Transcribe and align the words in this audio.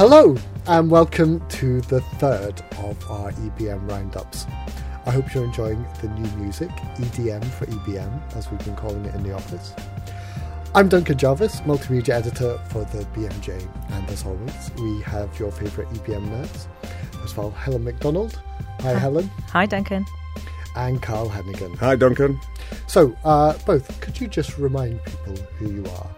Hello, 0.00 0.34
and 0.66 0.90
welcome 0.90 1.46
to 1.50 1.82
the 1.82 2.00
third 2.00 2.62
of 2.78 3.10
our 3.10 3.32
EBM 3.32 3.86
roundups. 3.86 4.46
I 5.04 5.10
hope 5.10 5.34
you're 5.34 5.44
enjoying 5.44 5.86
the 6.00 6.08
new 6.08 6.26
music, 6.38 6.70
EDM 6.70 7.44
for 7.44 7.66
EBM, 7.66 8.34
as 8.34 8.50
we've 8.50 8.64
been 8.64 8.76
calling 8.76 9.04
it 9.04 9.14
in 9.14 9.22
the 9.22 9.34
office. 9.34 9.74
I'm 10.74 10.88
Duncan 10.88 11.18
Jarvies, 11.18 11.60
multimedia 11.66 12.14
editor 12.14 12.56
for 12.70 12.84
the 12.84 13.04
BMJ, 13.14 13.68
and 13.90 14.08
as 14.08 14.24
always, 14.24 14.70
we 14.78 15.02
have 15.02 15.38
your 15.38 15.52
favourite 15.52 15.92
EBM 15.92 16.30
nerds. 16.30 16.66
As 17.22 17.36
well, 17.36 17.50
Helen 17.50 17.84
Macdonald. 17.84 18.40
Hi, 18.80 18.94
Helen. 18.94 19.30
Hi, 19.48 19.66
Duncan. 19.66 20.06
And 20.76 21.02
Carl 21.02 21.28
Heneghan. 21.28 21.76
Hi, 21.76 21.94
Duncan. 21.94 22.40
So, 22.86 23.14
uh, 23.22 23.52
both, 23.66 24.00
could 24.00 24.18
you 24.18 24.28
just 24.28 24.56
remind 24.56 25.04
people 25.04 25.36
who 25.58 25.70
you 25.70 25.84
are? 25.84 26.10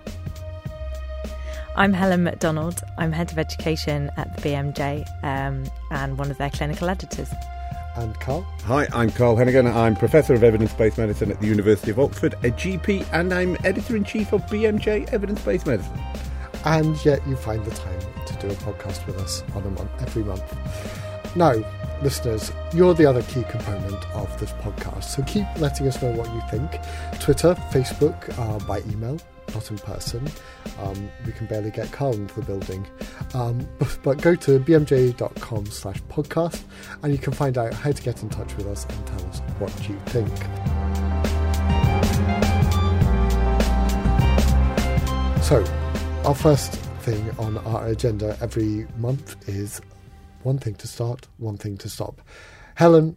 I'm 1.75 1.95
Helen 1.95 2.23
Macdonald. 2.23 2.83
I'm 2.99 3.13
Head 3.13 3.33
of 3.33 3.39
Education 3.39 4.11
at 4.19 4.37
the 4.37 4.43
BMJ 4.43 5.07
um, 5.25 5.65
and 5.91 6.19
one 6.19 6.31
of 6.31 6.37
their 6.37 6.51
clinical 6.51 6.91
editors. 6.91 7.31
And 7.97 8.15
Carl? 8.21 8.43
Hi, 8.65 8.87
I'm 8.93 9.11
Carl 9.11 9.37
Heneghan. 9.37 9.73
I'm 9.75 9.97
Professor 9.97 10.35
of 10.35 10.45
Evidence 10.45 10.75
Based 10.75 10.99
Medicine 10.99 11.31
at 11.31 11.41
the 11.41 11.47
University 11.47 11.91
of 11.91 11.99
Oxford, 11.99 12.35
a 12.35 12.51
GP, 12.51 13.07
and 13.15 13.33
I'm 13.33 13.57
Editor 13.65 13.97
in 13.97 14.05
Chief 14.05 14.35
of 14.35 14.43
BMJ 14.47 15.11
Evidence 15.15 15.41
Based 15.43 15.67
Medicine. 15.67 15.99
And 16.67 17.03
yet 17.07 17.27
you 17.27 17.37
find 17.37 17.65
the 17.65 17.71
time 17.71 18.01
to 18.27 18.35
do 18.35 18.49
a 18.49 18.55
podcast 18.57 19.07
with 19.07 19.19
us 19.19 19.43
on 19.55 19.63
a 19.63 19.71
month, 19.71 19.91
every 20.03 20.25
month. 20.25 20.45
Now, 21.37 21.55
listeners, 22.03 22.53
you're 22.75 22.93
the 22.93 23.07
other 23.07 23.23
key 23.23 23.45
component 23.45 24.05
of 24.15 24.39
this 24.39 24.53
podcast, 24.53 25.05
so 25.05 25.23
keep 25.23 25.47
letting 25.57 25.89
us 25.89 26.03
know 26.03 26.13
what 26.13 26.31
you 26.35 26.43
think. 26.51 26.83
Twitter, 27.19 27.55
Facebook, 27.71 28.39
uh, 28.39 28.59
by 28.67 28.81
email, 28.91 29.19
not 29.55 29.71
in 29.71 29.79
person. 29.79 30.29
Um, 30.81 31.11
we 31.27 31.33
can 31.33 31.47
barely 31.47 31.71
get 31.71 31.91
Carl 31.93 32.15
into 32.15 32.35
the 32.35 32.43
building. 32.43 32.87
Um, 33.35 33.69
but, 33.79 33.99
but, 34.03 34.23
go 34.23 34.35
to 34.35 34.59
bmj.com 34.61 35.67
slash 35.67 36.03
podcast 36.09 36.63
and 37.03 37.13
you 37.13 37.19
can 37.19 37.33
find 37.33 37.59
out 37.59 37.73
how 37.75 37.93
to 37.93 38.03
get 38.03 38.23
in 38.23 38.29
touch 38.29 38.55
with 38.57 38.67
us 38.67 38.87
and 38.89 39.07
tell 39.07 39.27
us 39.29 39.41
what 39.59 39.89
you 39.89 39.99
think. 40.07 40.29
So, 45.43 45.65
our 46.25 46.35
first 46.35 46.73
thing 47.03 47.31
on 47.39 47.59
our 47.59 47.89
agenda 47.89 48.37
every 48.41 48.87
month 48.97 49.49
is 49.49 49.81
one 50.45 50.59
thing 50.59 50.75
to 50.77 50.87
start, 50.87 51.27
one 51.39 51.59
thing 51.59 51.77
to 51.79 51.89
stop. 51.89 52.23
Helen, 52.75 53.17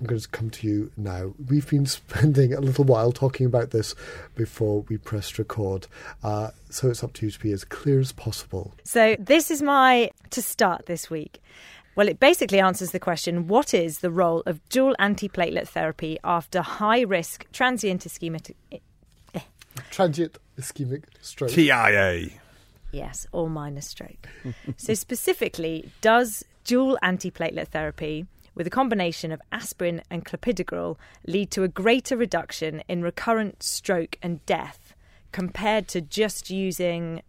I'm 0.00 0.06
going 0.06 0.20
to 0.20 0.28
come 0.28 0.50
to 0.50 0.66
you 0.66 0.90
now. 0.96 1.34
We've 1.48 1.68
been 1.68 1.86
spending 1.86 2.52
a 2.52 2.60
little 2.60 2.84
while 2.84 3.12
talking 3.12 3.46
about 3.46 3.70
this 3.70 3.94
before 4.34 4.80
we 4.88 4.96
pressed 4.96 5.38
record, 5.38 5.86
uh, 6.22 6.50
so 6.70 6.90
it's 6.90 7.04
up 7.04 7.12
to 7.14 7.26
you 7.26 7.32
to 7.32 7.38
be 7.38 7.52
as 7.52 7.64
clear 7.64 8.00
as 8.00 8.12
possible. 8.12 8.74
So, 8.82 9.16
this 9.18 9.50
is 9.50 9.62
my 9.62 10.10
to 10.30 10.42
start 10.42 10.86
this 10.86 11.08
week. 11.10 11.40
Well, 11.96 12.08
it 12.08 12.18
basically 12.18 12.58
answers 12.58 12.90
the 12.90 12.98
question 12.98 13.46
what 13.46 13.72
is 13.72 14.00
the 14.00 14.10
role 14.10 14.42
of 14.46 14.66
dual 14.68 14.96
antiplatelet 14.98 15.68
therapy 15.68 16.18
after 16.24 16.60
high 16.60 17.02
risk 17.02 17.46
transient 17.52 18.02
ischemic. 18.02 18.52
Eh. 18.72 19.40
Transient 19.90 20.38
ischemic 20.58 21.04
stroke. 21.20 21.50
TIA. 21.50 22.30
Yes, 22.90 23.26
or 23.30 23.48
minor 23.48 23.80
stroke. 23.80 24.28
so, 24.76 24.94
specifically, 24.94 25.88
does 26.00 26.44
dual 26.64 26.98
antiplatelet 27.02 27.68
therapy 27.68 28.26
with 28.54 28.66
a 28.66 28.70
combination 28.70 29.32
of 29.32 29.40
aspirin 29.52 30.02
and 30.10 30.24
clopidogrel 30.24 30.96
lead 31.26 31.50
to 31.50 31.62
a 31.62 31.68
greater 31.68 32.16
reduction 32.16 32.82
in 32.88 33.02
recurrent 33.02 33.62
stroke 33.62 34.16
and 34.22 34.44
death 34.46 34.94
compared 35.32 35.88
to 35.88 36.00
just 36.00 36.50
using 36.50 37.22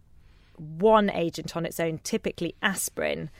one 0.56 1.10
agent 1.10 1.56
on 1.56 1.66
its 1.66 1.80
own, 1.80 1.98
typically 1.98 2.54
aspirin, 2.62 3.30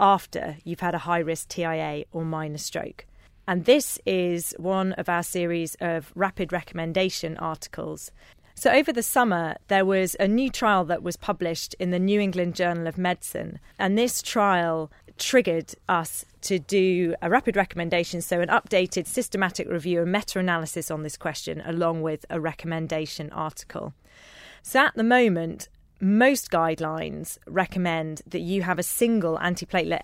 after 0.00 0.56
you've 0.64 0.80
had 0.80 0.94
a 0.94 0.98
high 0.98 1.18
risk 1.18 1.48
TIA 1.48 2.04
or 2.12 2.24
minor 2.24 2.58
stroke. 2.58 3.04
And 3.46 3.64
this 3.64 3.98
is 4.04 4.54
one 4.58 4.92
of 4.94 5.08
our 5.08 5.22
series 5.22 5.76
of 5.80 6.12
rapid 6.14 6.52
recommendation 6.52 7.36
articles. 7.38 8.10
So, 8.54 8.70
over 8.72 8.92
the 8.92 9.02
summer, 9.02 9.56
there 9.68 9.84
was 9.84 10.16
a 10.18 10.26
new 10.26 10.50
trial 10.50 10.84
that 10.86 11.02
was 11.02 11.16
published 11.16 11.74
in 11.78 11.90
the 11.90 11.98
New 11.98 12.20
England 12.20 12.56
Journal 12.56 12.86
of 12.86 12.98
Medicine. 12.98 13.60
And 13.78 13.96
this 13.96 14.20
trial 14.20 14.90
triggered 15.18 15.74
us 15.88 16.24
to 16.42 16.58
do 16.58 17.14
a 17.20 17.28
rapid 17.28 17.56
recommendation, 17.56 18.20
so 18.20 18.40
an 18.40 18.48
updated 18.48 19.06
systematic 19.06 19.68
review 19.68 20.02
and 20.02 20.12
meta 20.12 20.38
analysis 20.38 20.90
on 20.90 21.02
this 21.02 21.16
question, 21.16 21.62
along 21.64 22.02
with 22.02 22.24
a 22.30 22.40
recommendation 22.40 23.30
article. 23.30 23.92
So, 24.62 24.80
at 24.80 24.94
the 24.94 25.04
moment, 25.04 25.68
most 26.00 26.50
guidelines 26.50 27.38
recommend 27.46 28.22
that 28.26 28.40
you 28.40 28.62
have 28.62 28.78
a 28.78 28.82
single 28.82 29.36
antiplatelet 29.38 30.02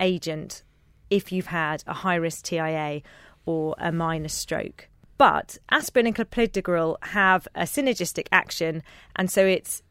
agent 0.00 0.62
if 1.10 1.30
you've 1.30 1.46
had 1.46 1.84
a 1.86 1.92
high 1.92 2.14
risk 2.14 2.44
TIA 2.44 3.02
or 3.46 3.74
a 3.78 3.92
minor 3.92 4.28
stroke. 4.28 4.88
But 5.18 5.58
aspirin 5.70 6.06
and 6.06 6.16
clopidogrel 6.16 6.96
have 7.02 7.46
a 7.54 7.62
synergistic 7.62 8.26
action, 8.32 8.82
and 9.14 9.30
so 9.30 9.46
it's 9.46 9.82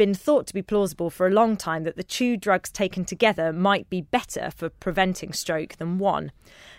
been 0.00 0.14
thought 0.14 0.46
to 0.46 0.54
be 0.54 0.62
plausible 0.62 1.10
for 1.10 1.26
a 1.26 1.30
long 1.30 1.58
time 1.58 1.84
that 1.84 1.94
the 1.94 2.02
two 2.02 2.34
drugs 2.34 2.70
taken 2.70 3.04
together 3.04 3.52
might 3.52 3.90
be 3.90 4.00
better 4.00 4.50
for 4.56 4.70
preventing 4.70 5.30
stroke 5.30 5.76
than 5.76 5.98
one. 5.98 6.32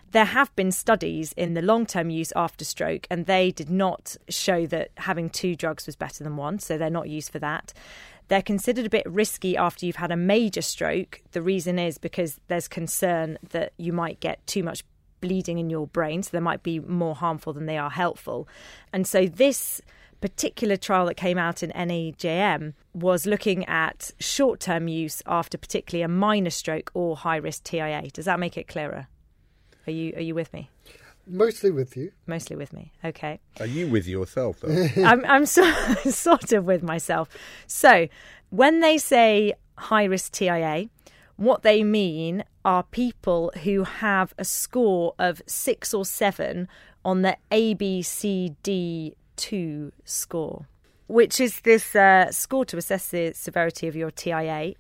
There 0.10 0.26
have 0.26 0.56
been 0.56 0.72
studies 0.72 1.32
in 1.34 1.54
the 1.54 1.62
long 1.62 1.86
term 1.86 2.10
use 2.10 2.34
after 2.36 2.66
stroke, 2.66 3.06
and 3.12 3.28
they 3.28 3.52
did 3.52 3.70
not 3.70 4.18
show 4.28 4.66
that 4.66 4.90
having 4.98 5.30
two 5.30 5.56
drugs 5.56 5.86
was 5.86 5.96
better 5.96 6.24
than 6.24 6.36
one, 6.36 6.58
so 6.58 6.80
they're 6.80 6.90
not 6.90 7.10
used 7.10 7.32
for 7.32 7.38
that. 7.38 7.74
They're 8.28 8.42
considered 8.42 8.88
a 8.88 8.90
bit 8.90 9.06
risky 9.06 9.56
after 9.56 9.86
you've 9.86 9.98
had 9.98 10.12
a 10.12 10.18
major 10.18 10.64
stroke. 10.64 11.22
The 11.34 11.44
reason 11.44 11.78
is 11.78 12.00
because 12.00 12.40
there's 12.48 12.68
concern 12.68 13.38
that 13.52 13.74
you 13.78 13.94
might 13.94 14.20
get 14.20 14.48
too 14.48 14.64
much 14.64 14.84
bleeding 15.20 15.60
in 15.60 15.70
your 15.70 15.86
brain, 15.86 16.24
so 16.24 16.32
they 16.34 16.40
might 16.40 16.64
be 16.64 16.80
more 16.80 17.14
harmful 17.14 17.54
than 17.54 17.68
they 17.68 17.78
are 17.78 17.92
helpful. 17.92 18.48
And 18.92 19.06
so 19.06 19.28
this 19.28 19.80
particular 20.22 20.78
trial 20.78 21.08
that 21.08 21.16
came 21.16 21.38
out 21.38 21.64
in 21.64 21.72
NEJM 21.72 22.74
was 22.94 23.26
looking 23.26 23.66
at 23.66 24.12
short 24.20 24.60
term 24.60 24.88
use 24.88 25.22
after 25.26 25.58
particularly 25.58 26.04
a 26.04 26.08
minor 26.08 26.50
stroke 26.50 26.92
or 26.94 27.18
high 27.18 27.38
risk 27.38 27.64
TIA. 27.64 28.04
Does 28.14 28.26
that 28.26 28.40
make 28.40 28.58
it 28.58 28.68
clearer? 28.68 29.08
Are 29.88 29.92
you 29.92 30.14
are 30.16 30.22
you 30.22 30.36
with 30.36 30.54
me? 30.54 30.70
Mostly 31.28 31.72
with 31.72 31.96
you. 31.96 32.12
Mostly 32.28 32.56
with 32.56 32.74
me. 32.74 32.92
Okay. 33.04 33.40
Are 33.60 33.66
you 33.66 33.88
with 33.88 34.08
yourself 34.08 34.60
though? 34.62 34.88
I'm 35.04 35.26
I'm 35.26 35.46
so, 35.46 35.70
sort 36.10 36.54
of 36.54 36.66
with 36.66 36.84
myself. 36.84 37.30
So, 37.68 38.08
when 38.50 38.80
they 38.80 38.98
say 38.98 39.54
high 39.78 40.04
risk 40.04 40.34
TIA, 40.34 40.90
what 41.36 41.64
they 41.64 41.84
mean 41.84 42.44
are 42.64 42.84
people 42.84 43.52
who 43.64 43.84
have 43.84 44.34
a 44.38 44.46
score 44.46 45.16
of 45.18 45.42
6 45.48 45.94
or 45.94 46.06
7 46.06 46.68
on 47.04 47.24
the 47.24 47.38
ABCD 47.52 49.16
2 49.42 49.92
score, 50.06 50.68
which 51.08 51.42
is 51.42 51.62
this 51.62 51.96
uh, 51.96 52.32
score 52.32 52.64
to 52.66 52.78
assess 52.78 53.08
the 53.08 53.34
severity 53.34 53.88
of 53.88 53.96
your 53.96 54.12
TIA. 54.12 54.76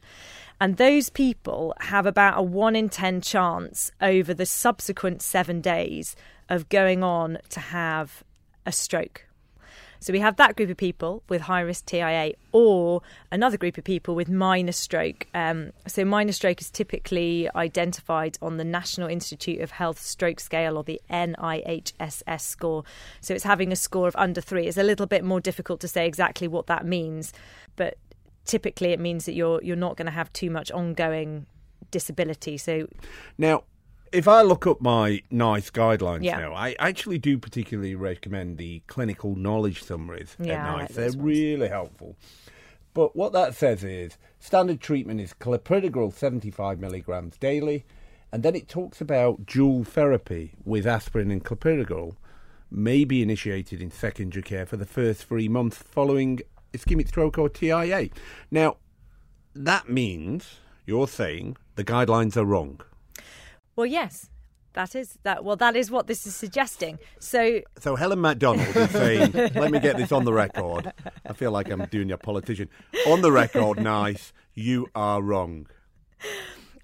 And 0.59 0.77
those 0.77 1.09
people 1.09 1.73
have 1.79 2.05
about 2.05 2.37
a 2.37 2.43
1 2.43 2.75
in 2.75 2.87
10 2.87 3.21
chance 3.21 3.91
over 3.99 4.31
the 4.35 4.45
subsequent 4.45 5.23
seven 5.23 5.59
days 5.59 6.15
of 6.47 6.69
going 6.69 7.03
on 7.03 7.39
to 7.49 7.59
have 7.59 8.23
a 8.63 8.71
stroke. 8.71 9.25
So 10.01 10.11
we 10.11 10.19
have 10.19 10.37
that 10.37 10.55
group 10.55 10.71
of 10.71 10.77
people 10.77 11.21
with 11.29 11.41
high 11.41 11.61
risk 11.61 11.85
TIA 11.85 12.33
or 12.51 13.03
another 13.31 13.55
group 13.55 13.77
of 13.77 13.83
people 13.83 14.15
with 14.15 14.29
minor 14.29 14.71
stroke. 14.71 15.27
Um, 15.35 15.73
so 15.85 16.03
minor 16.03 16.31
stroke 16.31 16.59
is 16.59 16.71
typically 16.71 17.47
identified 17.55 18.39
on 18.41 18.57
the 18.57 18.63
National 18.63 19.07
Institute 19.07 19.61
of 19.61 19.69
Health 19.69 20.01
Stroke 20.01 20.39
Scale 20.39 20.75
or 20.75 20.83
the 20.83 20.99
NIHSS 21.11 22.41
score. 22.41 22.83
So 23.21 23.35
it's 23.35 23.43
having 23.43 23.71
a 23.71 23.75
score 23.75 24.07
of 24.07 24.15
under 24.15 24.41
three. 24.41 24.65
It's 24.65 24.77
a 24.77 24.83
little 24.83 25.05
bit 25.05 25.23
more 25.23 25.39
difficult 25.39 25.79
to 25.81 25.87
say 25.87 26.07
exactly 26.07 26.47
what 26.47 26.65
that 26.65 26.83
means, 26.83 27.31
but 27.75 27.99
typically 28.45 28.93
it 28.93 28.99
means 28.99 29.25
that 29.25 29.33
you're 29.33 29.61
you're 29.63 29.75
not 29.75 29.97
going 29.97 30.07
to 30.07 30.11
have 30.11 30.33
too 30.33 30.49
much 30.49 30.71
ongoing 30.71 31.45
disability. 31.91 32.57
So 32.57 32.87
now 33.37 33.63
if 34.11 34.27
I 34.27 34.41
look 34.41 34.67
up 34.67 34.81
my 34.81 35.21
NICE 35.31 35.71
guidelines 35.71 36.23
Yeah. 36.23 36.37
now, 36.39 36.53
I 36.53 36.75
actually 36.79 37.17
do 37.17 37.37
particularly 37.37 37.95
recommend 37.95 38.57
the 38.57 38.81
clinical 38.87 39.35
knowledge 39.35 39.83
summaries 39.83 40.35
Yeah, 40.39 40.67
at 40.67 40.71
like 40.73 40.81
NICE. 40.81 40.95
those 40.95 41.13
They're 41.13 41.21
ones. 41.23 41.37
really 41.37 41.67
helpful. 41.69 42.15
But 42.93 43.15
what 43.15 43.31
that 43.33 43.55
says 43.55 43.83
is 43.83 44.17
standard 44.39 44.81
treatment 44.81 45.21
is 45.21 45.33
clopidogrel 45.33 46.13
75 46.13 46.79
milligrams 46.79 47.37
daily, 47.37 47.85
and 48.33 48.43
then 48.43 48.55
it 48.55 48.67
talks 48.67 48.99
about 49.01 49.45
dual 49.45 49.83
therapy 49.83 50.51
with 50.65 50.85
aspirin 50.85 51.31
and 51.31 51.43
clopidogrel 51.43 52.15
may 52.69 53.03
be 53.03 53.21
initiated 53.21 53.81
in 53.81 53.91
secondary 53.91 54.43
care 54.43 54.65
for 54.65 54.77
the 54.77 54.85
first 54.85 55.25
three 55.25 55.47
months 55.49 55.77
following 55.77 56.39
ischemic 56.73 57.07
stroke 57.09 57.37
or 57.37 57.49
TIA. 57.49 58.09
Now, 58.49 58.77
that 59.53 59.89
means 59.89 60.59
you're 60.85 61.07
saying 61.09 61.57
the 61.75 61.83
guidelines 61.83 62.37
are 62.37 62.45
wrong. 62.45 62.79
Well, 63.75 63.85
yes. 63.85 64.29
That 64.73 64.95
is 64.95 65.17
that. 65.23 65.43
Well, 65.43 65.57
that 65.57 65.75
is 65.75 65.91
what 65.91 66.07
this 66.07 66.25
is 66.25 66.33
suggesting. 66.33 66.97
So, 67.19 67.59
So 67.79 67.97
Helen 67.97 68.21
Macdonald 68.21 68.73
is 68.73 68.89
saying, 68.91 69.33
let 69.33 69.69
me 69.69 69.79
get 69.81 69.97
this 69.97 70.13
on 70.13 70.23
the 70.23 70.31
record. 70.31 70.93
I 71.27 71.33
feel 71.33 71.51
like 71.51 71.69
I'm 71.69 71.85
doing 71.87 72.09
a 72.13 72.17
politician. 72.17 72.69
On 73.05 73.19
the 73.21 73.33
record, 73.33 73.81
NICE, 73.81 74.31
you 74.55 74.87
are 74.95 75.21
wrong. 75.21 75.67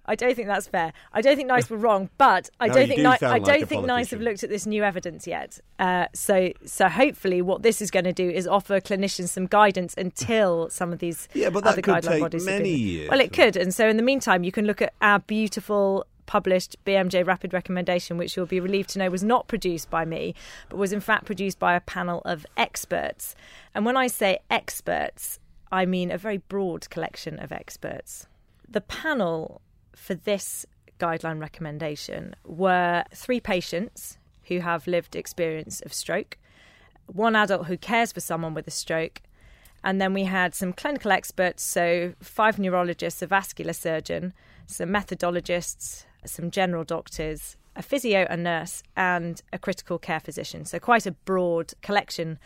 I 0.10 0.16
don't 0.16 0.36
think 0.36 0.48
that's 0.50 0.68
fair. 0.68 0.92
I 1.14 1.22
don't 1.22 1.36
think 1.38 1.48
NICE 1.50 1.70
were 1.70 1.78
wrong, 1.78 2.10
but 2.18 2.50
I 2.62 2.68
No, 2.68 2.74
don't 2.76 2.88
think 2.88 2.98
do 3.02 3.10
Ni- 3.10 3.18
sound 3.18 3.34
I 3.34 3.40
don't 3.40 3.68
think 3.68 3.86
NICE 3.86 4.12
have 4.12 4.22
looked 4.22 4.44
at 4.44 4.50
this 4.50 4.66
new 4.66 4.84
evidence 4.84 5.26
yet. 5.28 5.60
Uh, 5.80 6.08
so, 6.14 6.52
so 6.66 6.88
hopefully, 6.90 7.42
what 7.42 7.62
this 7.62 7.82
is 7.82 7.90
going 7.92 8.06
to 8.06 8.14
do 8.14 8.30
is 8.30 8.48
offer 8.48 8.80
clinicians 8.82 9.30
some 9.30 9.48
guidance 9.48 9.94
until 9.98 10.70
some 10.70 10.92
of 10.94 11.00
these 11.00 11.28
Yeah, 11.34 11.50
but 11.50 11.64
that 11.66 11.74
other 11.74 11.82
could 11.82 11.96
guideline 11.96 12.10
take 12.10 12.22
bodies. 12.22 12.46
many 12.46 12.70
years. 12.74 13.10
Well, 13.10 13.20
it 13.22 13.32
could, 13.34 13.56
and 13.58 13.74
so 13.74 13.88
in 13.88 13.96
the 13.98 14.04
meantime, 14.04 14.44
you 14.46 14.52
can 14.54 14.66
look 14.66 14.82
at 14.82 14.94
our 15.02 15.20
beautiful 15.20 16.06
published 16.28 16.78
BMJ 16.86 17.26
rapid 17.26 17.54
recommendation, 17.54 18.18
which 18.18 18.38
you'll 18.38 18.46
be 18.46 18.60
relieved 18.60 18.90
to 18.92 19.00
know 19.00 19.10
was 19.10 19.24
not 19.24 19.48
produced 19.48 19.90
by 19.90 20.06
me, 20.06 20.36
but 20.70 20.78
was 20.78 20.94
in 20.94 21.00
fact 21.00 21.26
produced 21.26 21.58
by 21.58 21.74
a 21.74 21.82
panel 21.82 22.22
of 22.24 22.46
experts. 22.56 23.36
And 23.74 23.84
when 23.86 23.98
I 23.98 24.06
say 24.06 24.40
experts, 24.52 25.40
I 25.72 25.86
mean 25.86 26.12
a 26.12 26.18
very 26.18 26.38
broad 26.38 26.90
collection 26.92 27.40
of 27.40 27.52
experts. 27.52 28.28
The 28.70 28.82
panel 28.82 29.62
for 29.96 30.14
this 30.14 30.66
guideline 31.00 31.40
recommendation 31.40 32.36
were 32.46 33.04
three 33.14 33.40
patients 33.40 34.18
who 34.44 34.60
have 34.60 34.88
lived 34.88 35.16
experience 35.16 35.82
of 35.82 35.94
stroke, 35.94 36.38
one 37.08 37.36
adult 37.36 37.68
who 37.68 37.78
cares 37.78 38.12
for 38.12 38.20
someone 38.20 38.54
with 38.54 38.68
a 38.68 38.72
stroke, 38.72 39.22
and 39.84 40.02
then 40.02 40.14
we 40.14 40.24
had 40.24 40.56
some 40.56 40.74
clinical 40.74 41.12
experts, 41.12 41.64
so 41.64 42.14
five 42.20 42.60
neurologists, 42.60 43.22
a 43.22 43.28
vascular 43.28 43.74
surgeon, 43.74 44.34
some 44.66 44.90
methodologists, 44.90 46.06
some 46.26 46.52
general 46.52 46.84
doctors, 46.84 47.58
a 47.76 47.82
physio, 47.82 48.26
a 48.30 48.38
nurse, 48.38 48.84
and 48.96 49.42
a 49.54 49.60
critical 49.60 50.00
care 50.00 50.20
physician. 50.20 50.66
So 50.66 50.80
quite 50.80 51.06
a 51.06 51.12
broad 51.12 51.74
collection 51.82 52.40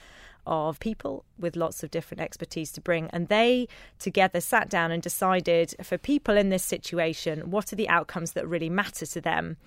of 0.48 0.80
people 0.80 1.24
with 1.38 1.56
lots 1.56 1.84
of 1.84 1.92
different 1.92 2.22
expertise 2.22 2.72
to 2.72 2.82
bring. 2.82 3.10
And 3.12 3.28
they 3.28 3.68
together 4.00 4.42
sat 4.42 4.70
down 4.70 4.92
and 4.92 5.02
decided 5.02 5.76
for 5.84 5.98
people 5.98 6.36
in 6.36 6.50
this 6.50 6.64
situation, 6.64 7.52
what 7.52 7.72
are 7.72 7.76
the 7.76 7.90
outcomes 7.90 8.34
that 8.34 8.48
really 8.48 8.70
matter 8.70 9.06
to 9.06 9.22
them? 9.22 9.58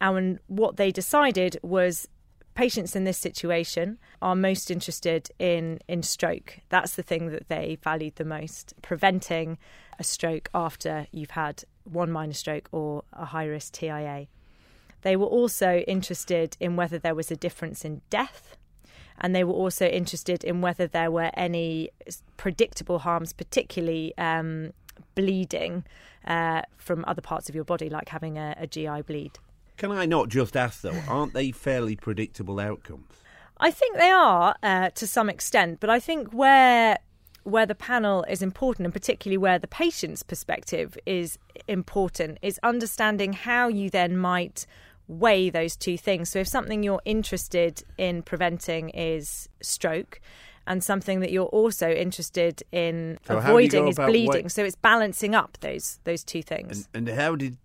And 0.00 0.38
what 0.46 0.76
they 0.76 0.90
decided 0.90 1.58
was 1.62 2.06
patients 2.54 2.94
in 2.96 3.04
this 3.04 3.18
situation 3.18 3.98
are 4.20 4.34
most 4.34 4.70
interested 4.70 5.30
in 5.38 5.78
in 5.88 6.02
stroke. 6.02 6.58
That's 6.68 6.94
the 6.94 7.02
thing 7.02 7.28
that 7.28 7.48
they 7.48 7.78
valued 7.82 8.16
the 8.16 8.24
most, 8.24 8.74
preventing 8.82 9.56
a 9.98 10.04
stroke 10.04 10.50
after 10.54 11.06
you've 11.12 11.30
had 11.30 11.64
one 11.92 12.10
minor 12.10 12.32
stroke 12.32 12.68
or 12.72 13.04
a 13.12 13.26
high 13.26 13.46
risk 13.46 13.72
TIA. 13.72 14.26
They 15.02 15.16
were 15.16 15.26
also 15.26 15.78
interested 15.80 16.56
in 16.60 16.76
whether 16.76 16.98
there 16.98 17.14
was 17.14 17.30
a 17.30 17.36
difference 17.36 17.84
in 17.84 18.02
death 18.10 18.56
and 19.20 19.34
they 19.34 19.44
were 19.44 19.54
also 19.54 19.86
interested 19.86 20.42
in 20.42 20.60
whether 20.60 20.86
there 20.86 21.10
were 21.10 21.30
any 21.34 21.90
predictable 22.36 23.00
harms, 23.00 23.32
particularly 23.32 24.14
um, 24.16 24.72
bleeding 25.14 25.84
uh, 26.26 26.62
from 26.78 27.04
other 27.06 27.20
parts 27.20 27.48
of 27.48 27.54
your 27.54 27.64
body, 27.64 27.90
like 27.90 28.08
having 28.08 28.38
a, 28.38 28.54
a 28.58 28.66
GI 28.66 29.02
bleed. 29.02 29.38
Can 29.76 29.92
I 29.92 30.06
not 30.06 30.28
just 30.28 30.56
ask, 30.56 30.80
though, 30.80 31.00
aren't 31.08 31.34
they 31.34 31.52
fairly 31.52 31.96
predictable 31.96 32.60
outcomes? 32.60 33.12
I 33.58 33.70
think 33.70 33.98
they 33.98 34.10
are 34.10 34.54
uh, 34.62 34.90
to 34.90 35.06
some 35.06 35.28
extent, 35.28 35.80
but 35.80 35.90
I 35.90 36.00
think 36.00 36.32
where 36.32 36.98
where 37.44 37.66
the 37.66 37.74
panel 37.74 38.24
is 38.24 38.42
important, 38.42 38.84
and 38.86 38.92
particularly 38.92 39.38
where 39.38 39.58
the 39.58 39.68
patient's 39.68 40.22
perspective 40.22 40.96
is 41.06 41.38
important, 41.68 42.38
is 42.42 42.60
understanding 42.62 43.32
how 43.32 43.68
you 43.68 43.90
then 43.90 44.16
might 44.16 44.66
weigh 45.08 45.50
those 45.50 45.76
two 45.76 45.98
things. 45.98 46.30
So, 46.30 46.40
if 46.40 46.48
something 46.48 46.82
you're 46.82 47.02
interested 47.04 47.82
in 47.98 48.22
preventing 48.22 48.90
is 48.90 49.48
stroke, 49.60 50.20
and 50.66 50.84
something 50.84 51.20
that 51.20 51.32
you're 51.32 51.46
also 51.46 51.90
interested 51.90 52.62
in 52.70 53.18
So 53.26 53.40
how 53.40 53.40
do 53.40 53.42
you 53.42 53.48
avoiding 53.48 53.88
is 53.88 53.96
bleeding, 53.96 54.44
wei- 54.44 54.48
so 54.48 54.64
it's 54.64 54.76
balancing 54.76 55.34
up 55.34 55.58
those 55.60 55.98
those 56.04 56.22
two 56.22 56.42
things. 56.42 56.88
And, 56.94 57.08
and 57.08 57.18
how 57.18 57.34
did 57.34 57.56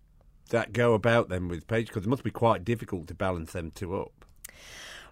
that 0.50 0.74
go 0.74 0.94
about 0.94 1.30
then 1.30 1.48
with 1.48 1.68
Page? 1.68 1.88
Because 1.88 2.06
it 2.06 2.10
must 2.10 2.24
be 2.24 2.32
quite 2.32 2.66
difficult 2.66 3.08
to 3.08 3.14
balance 3.14 3.52
them 3.52 3.72
two 3.72 3.96
up. 3.96 4.26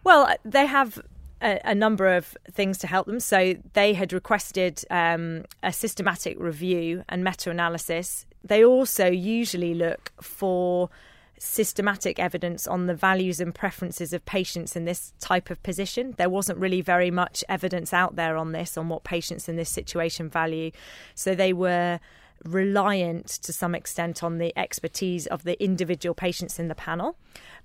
Well, 0.03 0.35
they 0.43 0.65
have 0.65 1.01
a, 1.43 1.59
a 1.65 1.75
number 1.75 2.07
of 2.07 2.35
things 2.51 2.77
to 2.79 2.87
help 2.87 3.05
them. 3.05 3.19
So 3.19 3.55
they 3.73 3.93
had 3.93 4.13
requested 4.13 4.83
um, 4.89 5.45
a 5.61 5.73
systematic 5.73 6.39
review 6.39 7.03
and 7.09 7.23
meta 7.23 7.49
analysis. 7.51 8.25
They 8.43 8.63
also 8.63 9.07
usually 9.07 9.73
look 9.73 10.11
for 10.21 10.89
systematic 11.39 12.19
evidence 12.19 12.67
on 12.67 12.87
the 12.87 12.95
values 12.95 13.41
and 13.41 13.53
preferences 13.53 14.13
of 14.13 14.25
patients 14.25 14.75
in 14.77 14.85
this 14.85 15.13
type 15.19 15.49
of 15.49 15.61
position. 15.61 16.13
There 16.17 16.29
wasn't 16.29 16.57
really 16.57 16.79
very 16.79 17.11
much 17.11 17.43
evidence 17.49 17.93
out 17.93 18.15
there 18.15 18.37
on 18.37 18.53
this, 18.53 18.77
on 18.77 18.87
what 18.87 19.03
patients 19.03 19.49
in 19.49 19.57
this 19.57 19.69
situation 19.69 20.29
value. 20.29 20.71
So 21.15 21.35
they 21.35 21.51
were 21.51 21.99
reliant 22.43 23.27
to 23.27 23.53
some 23.53 23.73
extent 23.75 24.23
on 24.23 24.37
the 24.37 24.57
expertise 24.57 25.27
of 25.27 25.43
the 25.43 25.61
individual 25.63 26.13
patients 26.13 26.59
in 26.59 26.67
the 26.67 26.75
panel. 26.75 27.15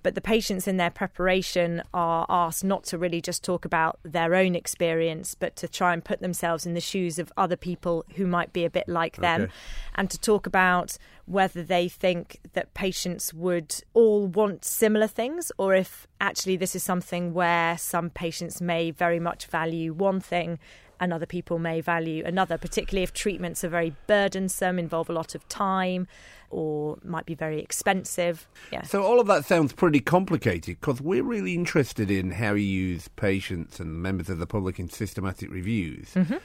But 0.05 0.15
the 0.15 0.21
patients 0.21 0.69
in 0.69 0.77
their 0.77 0.91
preparation 0.91 1.83
are 1.93 2.25
asked 2.29 2.63
not 2.63 2.85
to 2.85 2.99
really 2.99 3.21
just 3.21 3.43
talk 3.43 3.65
about 3.65 3.99
their 4.05 4.35
own 4.37 4.55
experience, 4.55 5.35
but 5.35 5.57
to 5.57 5.67
try 5.67 5.93
and 5.93 6.05
put 6.05 6.21
themselves 6.21 6.65
in 6.67 6.75
the 6.75 6.81
shoes 6.81 7.19
of 7.19 7.33
other 7.37 7.57
people 7.57 8.05
who 8.15 8.27
might 8.27 8.53
be 8.53 8.65
a 8.65 8.71
bit 8.71 8.89
like 8.89 9.17
them 9.17 9.43
Okay. 9.43 9.53
and 9.97 10.09
to 10.11 10.19
talk 10.19 10.47
about 10.47 10.97
whether 11.27 11.63
they 11.63 11.89
think 11.89 12.39
that 12.53 12.73
patients 12.75 13.35
would 13.35 13.75
all 13.93 14.29
want 14.29 14.65
similar 14.65 15.09
things 15.09 15.51
or 15.59 15.75
if 15.75 16.07
actually 16.21 16.57
this 16.57 16.77
is 16.77 16.83
something 16.83 17.35
where 17.35 17.77
some 17.77 18.09
patients 18.09 18.61
may 18.61 18.91
very 18.93 19.21
much 19.21 19.47
value 19.47 19.93
one 19.93 20.21
thing 20.21 20.59
and 21.01 21.13
other 21.13 21.27
people 21.27 21.59
may 21.59 21.81
value 21.81 22.25
another, 22.25 22.59
particularly 22.59 23.03
if 23.03 23.13
treatments 23.13 23.63
are 23.65 23.69
very 23.69 23.95
burdensome, 24.07 24.79
involve 24.79 25.09
a 25.09 25.13
lot 25.13 25.35
of 25.35 25.49
time, 25.49 26.07
or 26.51 26.99
might 27.05 27.27
be 27.27 27.35
very 27.35 27.61
expensive. 27.61 28.49
Yeah. 28.73 28.83
So 28.83 29.03
all 29.03 29.21
of 29.21 29.27
that 29.27 29.45
sounds 29.45 29.73
pretty 29.73 30.01
complicated 30.01 30.79
because 30.81 31.01
we're 31.01 31.23
really 31.23 31.55
interested 31.55 32.11
in 32.11 32.33
how 32.33 32.55
you 32.55 32.67
use 32.67 33.09
patients 33.09 33.81
and 33.81 34.03
members 34.03 34.29
of 34.29 34.39
the 34.39 34.47
public 34.47 34.79
in 34.79 34.89
systematic 34.89 35.51
reviews. 35.51 36.11
Mm-hmm. 36.15 36.37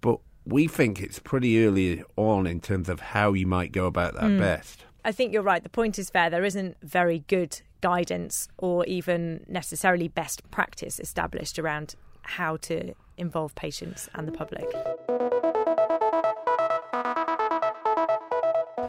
But 0.00 0.18
we 0.44 0.66
think 0.66 1.00
it's 1.00 1.18
pretty 1.18 1.64
early 1.64 2.02
on 2.16 2.46
in 2.46 2.60
terms 2.60 2.88
of 2.88 3.00
how 3.00 3.32
you 3.32 3.46
might 3.46 3.72
go 3.72 3.86
about 3.86 4.14
that 4.14 4.24
mm. 4.24 4.38
best. 4.38 4.84
I 5.04 5.12
think 5.12 5.32
you're 5.32 5.42
right. 5.42 5.62
The 5.62 5.68
point 5.68 5.98
is 5.98 6.10
fair. 6.10 6.30
There 6.30 6.44
isn't 6.44 6.76
very 6.82 7.20
good 7.28 7.60
guidance 7.80 8.48
or 8.58 8.84
even 8.86 9.44
necessarily 9.48 10.08
best 10.08 10.48
practice 10.50 10.98
established 11.00 11.58
around 11.58 11.94
how 12.22 12.56
to 12.58 12.94
involve 13.16 13.54
patients 13.54 14.08
and 14.14 14.26
the 14.26 14.32
public. 14.32 14.70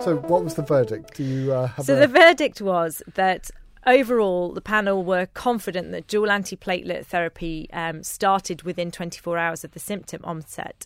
So, 0.02 0.18
what 0.18 0.44
was 0.44 0.56
the 0.56 0.64
verdict? 0.64 1.16
Do 1.16 1.24
you 1.24 1.54
uh, 1.54 1.68
have 1.68 1.86
So 1.86 1.96
a... 1.96 2.00
the 2.02 2.08
verdict 2.08 2.62
was 2.62 3.02
that 3.16 3.50
overall, 3.86 4.52
the 4.52 4.62
panel 4.62 5.04
were 5.04 5.28
confident 5.28 5.92
that 5.92 6.08
dual 6.08 6.28
antiplatelet 6.28 7.06
therapy 7.06 7.70
um, 7.72 8.04
started 8.04 8.64
within 8.64 8.92
24 8.92 9.38
hours 9.38 9.64
of 9.64 9.72
the 9.72 9.80
symptom 9.80 10.22
onset 10.24 10.86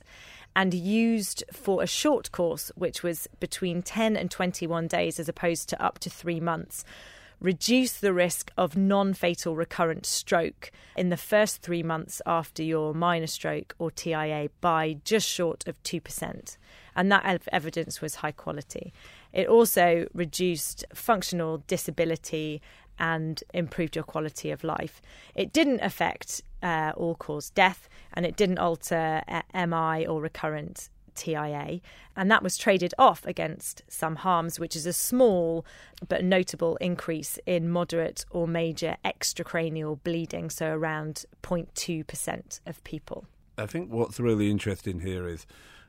and 0.55 0.73
used 0.73 1.43
for 1.51 1.83
a 1.83 1.87
short 1.87 2.31
course, 2.31 2.71
which 2.75 3.03
was 3.03 3.27
between 3.39 3.81
10 3.81 4.17
and 4.17 4.31
21 4.31 4.87
days 4.87 5.19
as 5.19 5.29
opposed 5.29 5.69
to 5.69 5.83
up 5.83 5.99
to 5.99 6.09
three 6.09 6.39
months. 6.39 6.83
Reduce 7.39 7.93
the 7.93 8.13
risk 8.13 8.51
of 8.57 8.75
non 8.75 9.13
fatal 9.13 9.55
recurrent 9.55 10.05
stroke 10.07 10.71
in 10.95 11.09
the 11.09 11.17
first 11.17 11.61
three 11.61 11.83
months 11.83 12.19
after 12.25 12.63
your 12.63 12.95
minor 12.95 13.27
stroke 13.27 13.75
or 13.77 13.91
TIA 13.91 14.49
by 14.59 14.97
just 15.03 15.27
short 15.29 15.67
of 15.67 15.81
2%. 15.83 16.57
And 16.95 17.11
that 17.11 17.25
ev- 17.25 17.47
evidence 17.51 18.01
was 18.01 18.15
high 18.15 18.31
quality. 18.31 18.91
It 19.33 19.47
also 19.47 20.07
reduced 20.15 20.83
functional 20.95 21.63
disability 21.67 22.59
and 22.97 23.43
improved 23.53 23.95
your 23.95 24.03
quality 24.03 24.49
of 24.49 24.63
life. 24.63 24.99
It 25.35 25.53
didn't 25.53 25.81
affect 25.81 26.41
uh, 26.63 26.93
all 26.97 27.13
cause 27.13 27.51
death 27.51 27.87
and 28.13 28.25
it 28.25 28.35
didn't 28.35 28.57
alter 28.57 29.21
uh, 29.27 29.43
MI 29.53 30.07
or 30.07 30.21
recurrent 30.21 30.89
TIA, 31.17 31.81
and 32.15 32.31
that 32.31 32.43
was 32.43 32.57
traded 32.57 32.93
off 32.97 33.25
against 33.25 33.81
some 33.89 34.17
harms, 34.17 34.59
which 34.59 34.75
is 34.75 34.85
a 34.85 34.93
small 34.93 35.65
but 36.07 36.23
notable 36.23 36.77
increase 36.77 37.39
in 37.45 37.69
moderate 37.69 38.23
or 38.29 38.47
major 38.47 38.95
extracranial 39.03 40.01
bleeding, 40.03 40.49
so 40.49 40.71
around 40.71 41.25
0.2% 41.43 42.59
of 42.65 42.83
people. 42.83 43.25
I 43.57 43.65
think 43.65 43.91
what's 43.91 44.19
really 44.19 44.49
interesting 44.49 45.01
here 45.01 45.27
is 45.27 45.45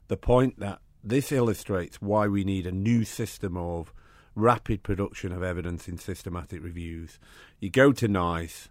the 0.09 0.17
point 0.17 0.59
that 0.59 0.81
this 1.05 1.31
illustrates 1.31 2.01
why 2.03 2.27
we 2.27 2.43
need 2.43 2.67
a 2.67 2.73
new 2.73 3.05
system 3.05 3.57
of 3.57 3.93
rapid 4.35 4.83
production 4.83 5.33
of 5.33 5.43
evidence 5.43 5.89
in 5.89 5.99
systematic 5.99 6.63
reviews. 6.63 7.19
You 7.61 7.71
go 7.71 7.93
to 7.93 8.09
NICE, 8.09 8.69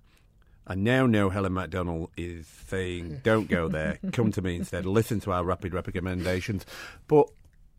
I 0.67 0.75
now 0.75 1.05
know 1.05 1.29
Helen 1.29 1.53
Macdonald 1.53 2.09
is 2.17 2.45
saying, 2.45 3.21
don't 3.23 3.47
go 3.47 3.69
there, 3.69 3.99
come 4.11 4.31
to 4.33 4.41
me 4.41 4.57
instead, 4.57 4.85
listen 4.85 5.21
to 5.21 5.31
our 5.31 5.43
rapid 5.43 5.73
recommendations. 5.73 6.65
But 7.07 7.29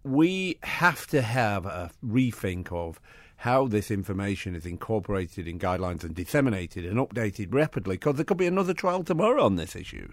we 0.04 0.58
have 0.62 1.06
to 1.08 1.20
have 1.20 1.66
a 1.66 1.90
rethink 2.04 2.72
of 2.72 2.98
how 3.36 3.66
this 3.66 3.90
information 3.90 4.56
is 4.56 4.66
incorporated 4.66 5.46
in 5.46 5.58
guidelines 5.58 6.02
and 6.02 6.14
disseminated 6.14 6.84
and 6.84 6.98
updated 6.98 7.54
rapidly, 7.54 7.96
because 7.96 8.16
there 8.16 8.24
could 8.24 8.38
be 8.38 8.46
another 8.46 8.74
trial 8.74 9.04
tomorrow 9.04 9.44
on 9.44 9.56
this 9.56 9.76
issue. 9.76 10.10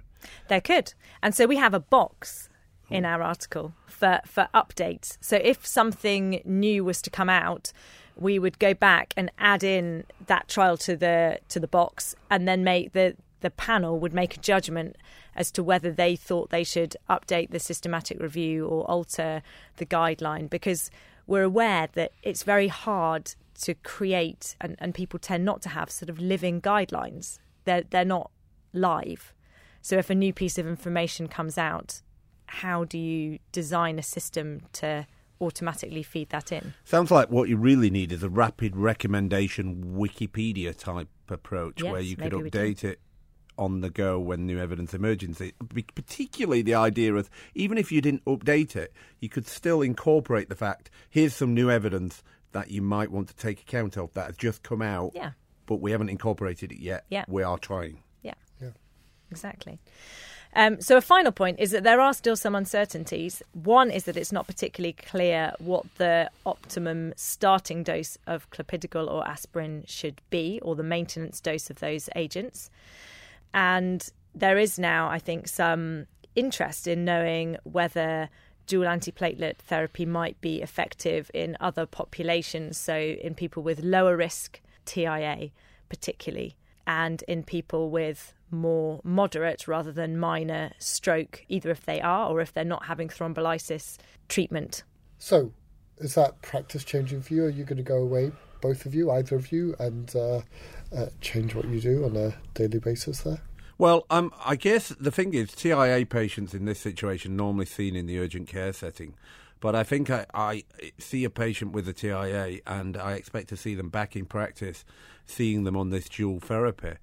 There 0.50 0.62
could. 0.62 0.94
And 1.24 1.34
so 1.34 1.48
we 1.48 1.56
have 1.56 1.74
a 1.74 1.80
box 1.80 2.50
in 2.90 3.04
hmm. 3.04 3.10
our 3.10 3.24
article 3.24 3.74
for, 3.88 4.20
for 4.26 4.48
updates. 4.54 5.18
So 5.22 5.38
if 5.42 5.66
something 5.66 6.42
new 6.46 6.84
was 6.84 7.02
to 7.04 7.10
come 7.10 7.30
out, 7.30 7.72
we 8.16 8.40
would 8.40 8.60
go 8.60 8.74
back 8.74 9.14
and 9.18 9.32
add 9.38 9.64
in 9.64 10.06
that 10.28 10.48
trial 10.48 10.78
to 10.78 10.96
the 10.96 11.40
to 11.50 11.60
the 11.60 11.68
box 11.68 12.16
and 12.30 12.48
then 12.48 12.64
make 12.64 12.94
the 12.94 13.16
the 13.42 13.50
panel 13.50 14.00
would 14.00 14.14
make 14.14 14.36
a 14.36 14.40
judgment 14.40 14.96
as 15.36 15.52
to 15.52 15.62
whether 15.64 15.92
they 15.92 16.16
thought 16.16 16.50
they 16.50 16.64
should 16.64 16.96
update 17.10 17.52
the 17.52 17.60
systematic 17.60 18.20
review 18.20 18.66
or 18.66 18.90
alter 18.90 19.44
the 19.78 19.86
guideline 19.86 20.50
because 20.50 20.90
we're 21.28 21.44
aware 21.44 21.88
that 21.94 22.12
it's 22.24 22.44
very 22.44 22.70
hard 22.70 23.36
to 23.62 23.74
create 23.76 24.56
and, 24.62 24.76
and 24.80 24.94
people 24.94 25.20
tend 25.20 25.44
not 25.44 25.62
to 25.62 25.70
have 25.70 25.90
sort 25.92 26.10
of 26.10 26.20
living 26.20 26.62
guidelines. 26.62 27.40
They're 27.66 27.84
they're 27.84 28.06
not 28.06 28.32
live. 28.74 29.34
So 29.82 29.98
if 29.98 30.10
a 30.10 30.16
new 30.16 30.34
piece 30.34 30.58
of 30.58 30.66
information 30.66 31.28
comes 31.28 31.58
out, 31.58 32.02
how 32.48 32.86
do 32.86 32.98
you 32.98 33.40
design 33.52 34.00
a 34.00 34.04
system 34.04 34.64
to 34.74 35.06
automatically 35.42 36.04
feed 36.04 36.30
that 36.30 36.52
in? 36.52 36.74
Sounds 36.84 37.12
like 37.12 37.30
what 37.30 37.50
you 37.50 37.58
really 37.58 37.90
need 37.90 38.12
is 38.12 38.24
a 38.24 38.30
rapid 38.30 38.76
recommendation 38.76 39.96
Wikipedia 39.98 40.76
type 40.78 41.08
approach 41.30 41.82
Yes, 41.82 41.92
where 41.92 42.02
you 42.02 42.16
could 42.16 42.32
maybe 42.34 42.44
we 42.44 42.50
do. 42.50 42.58
update 42.60 42.84
it 42.84 43.00
on 43.58 43.80
the 43.82 43.90
go 43.90 44.20
when 44.20 44.46
new 44.46 44.60
evidence 44.60 44.94
emerges. 44.94 45.42
Particularly 45.96 46.62
the 46.62 46.76
idea 46.76 47.14
of 47.16 47.30
even 47.54 47.78
if 47.78 47.92
you 47.92 48.02
didn't 48.02 48.26
update 48.26 48.76
it, 48.76 48.94
you 49.20 49.30
could 49.30 49.48
still 49.48 49.82
incorporate 49.82 50.50
the 50.50 50.56
fact 50.56 50.90
here's 51.10 51.34
some 51.34 51.54
new 51.54 51.70
evidence 51.72 52.22
that 52.52 52.70
you 52.72 52.82
might 52.82 53.12
want 53.12 53.28
to 53.30 53.36
take 53.36 53.62
account 53.62 53.98
of 53.98 54.14
that 54.14 54.28
has 54.28 54.38
just 54.38 54.62
come 54.64 54.82
out, 54.82 55.12
Yeah. 55.16 55.32
but 55.66 55.78
we 55.82 55.92
haven't 55.92 56.10
incorporated 56.10 56.72
it 56.72 56.80
yet. 56.80 57.06
Yeah. 57.10 57.26
We 57.28 57.44
are 57.44 57.58
trying. 57.58 58.00
Yeah. 58.24 58.34
Yeah. 58.62 58.70
Exactly. 59.32 59.80
Um, 60.58 60.80
so, 60.80 60.96
a 60.96 61.02
final 61.02 61.34
point 61.34 61.60
is 61.60 61.72
that 61.72 61.84
there 61.84 62.00
are 62.00 62.14
still 62.14 62.38
some 62.38 62.56
uncertainties. 62.56 63.44
One 63.52 63.92
is 63.92 64.06
that 64.06 64.16
it's 64.16 64.32
not 64.32 64.48
particularly 64.48 64.94
clear 64.94 65.52
what 65.60 65.84
the 65.98 66.32
optimum 66.46 67.14
starting 67.18 67.84
dose 67.84 68.18
of 68.26 68.50
clopidogrel 68.52 69.12
or 69.12 69.28
aspirin 69.28 69.84
should 69.86 70.22
be, 70.30 70.62
or 70.62 70.76
the 70.76 70.84
maintenance 70.84 71.42
dose 71.42 71.70
of 71.70 71.80
those 71.80 72.10
agents. 72.16 72.70
And 73.54 74.10
there 74.34 74.58
is 74.58 74.80
now, 74.80 75.10
I 75.10 75.20
think, 75.20 75.50
some 75.50 76.08
interest 76.36 76.88
in 76.88 77.04
knowing 77.04 77.58
whether 77.64 78.30
dual 78.66 78.86
antiplatelet 78.86 79.58
therapy 79.58 80.06
might 80.06 80.40
be 80.40 80.62
effective 80.62 81.30
in 81.34 81.58
other 81.60 81.86
populations, 81.86 82.78
so 82.78 82.96
in 82.96 83.36
people 83.36 83.62
with 83.62 83.84
lower 83.84 84.16
risk 84.16 84.62
TIA, 84.86 85.52
particularly, 85.90 86.56
and 86.88 87.24
in 87.28 87.44
people 87.44 87.90
with 87.90 88.34
more 88.52 89.02
moderate 89.04 89.68
rather 89.68 89.92
than 89.92 90.18
minor 90.18 90.72
stroke, 90.80 91.44
either 91.50 91.72
if 91.72 91.86
they 91.86 92.02
are 92.02 92.30
or 92.30 92.42
if 92.42 92.54
they're 92.54 92.64
not 92.64 92.86
having 92.86 93.10
thrombolysis 93.10 93.98
treatment. 94.30 94.84
So, 95.18 95.52
is 95.98 96.16
that 96.16 96.42
practice 96.42 96.84
changing 96.84 97.22
for 97.22 97.34
you? 97.34 97.46
Are 97.46 97.50
you 97.50 97.64
going 97.64 97.78
to 97.78 97.84
go 97.84 97.98
away, 97.98 98.32
both 98.62 98.86
of 98.86 98.94
you, 98.94 99.12
either 99.12 99.36
of 99.36 99.52
you, 99.52 99.76
and 99.80 100.14
uh, 100.16 100.42
uh, 100.96 101.08
change 101.22 101.56
what 101.56 101.68
you 101.68 101.80
do 101.80 102.06
on 102.06 102.16
a 102.16 102.36
daily 102.54 102.80
basis 102.80 103.22
there? 103.22 103.42
Well, 103.78 104.06
um, 104.10 104.32
I 104.44 104.56
guess 104.56 104.90
the 104.90 105.12
thing 105.12 105.34
is, 105.34 105.52
TIA 105.52 106.06
patients 106.06 106.54
in 106.54 106.66
this 106.66 106.80
situation 106.80 107.36
normally 107.36 107.66
seen 107.66 107.96
in 107.96 108.06
the 108.06 108.20
urgent 108.20 108.48
care 108.48 108.72
setting. 108.72 109.16
But 109.60 109.76
I 109.76 109.84
think 109.84 110.10
I, 110.10 110.26
I 110.34 110.64
see 110.98 111.24
a 111.24 111.30
patient 111.30 111.72
with 111.72 111.88
a 111.88 111.94
TIA 111.94 112.60
and 112.68 112.98
I 112.98 113.14
expect 113.14 113.50
to 113.50 113.58
see 113.58 113.74
them 113.76 113.90
back 113.90 114.16
in 114.16 114.26
practice, 114.26 114.86
seeing 115.26 115.64
them 115.64 115.78
on 115.78 115.90
this 115.90 116.10
dual 116.10 116.40
therapy. 116.40 116.94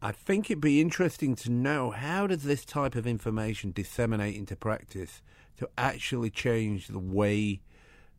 I 0.00 0.12
think 0.12 0.50
it'd 0.50 0.60
be 0.60 0.80
interesting 0.80 1.36
to 1.36 1.50
know 1.50 1.90
how 1.92 2.26
does 2.26 2.42
this 2.42 2.64
type 2.64 2.96
of 2.96 3.06
information 3.06 3.70
disseminate 3.70 4.34
into 4.34 4.56
practice 4.56 5.22
to 5.58 5.68
actually 5.78 6.30
change 6.30 6.88
the 6.88 6.98
way 6.98 7.60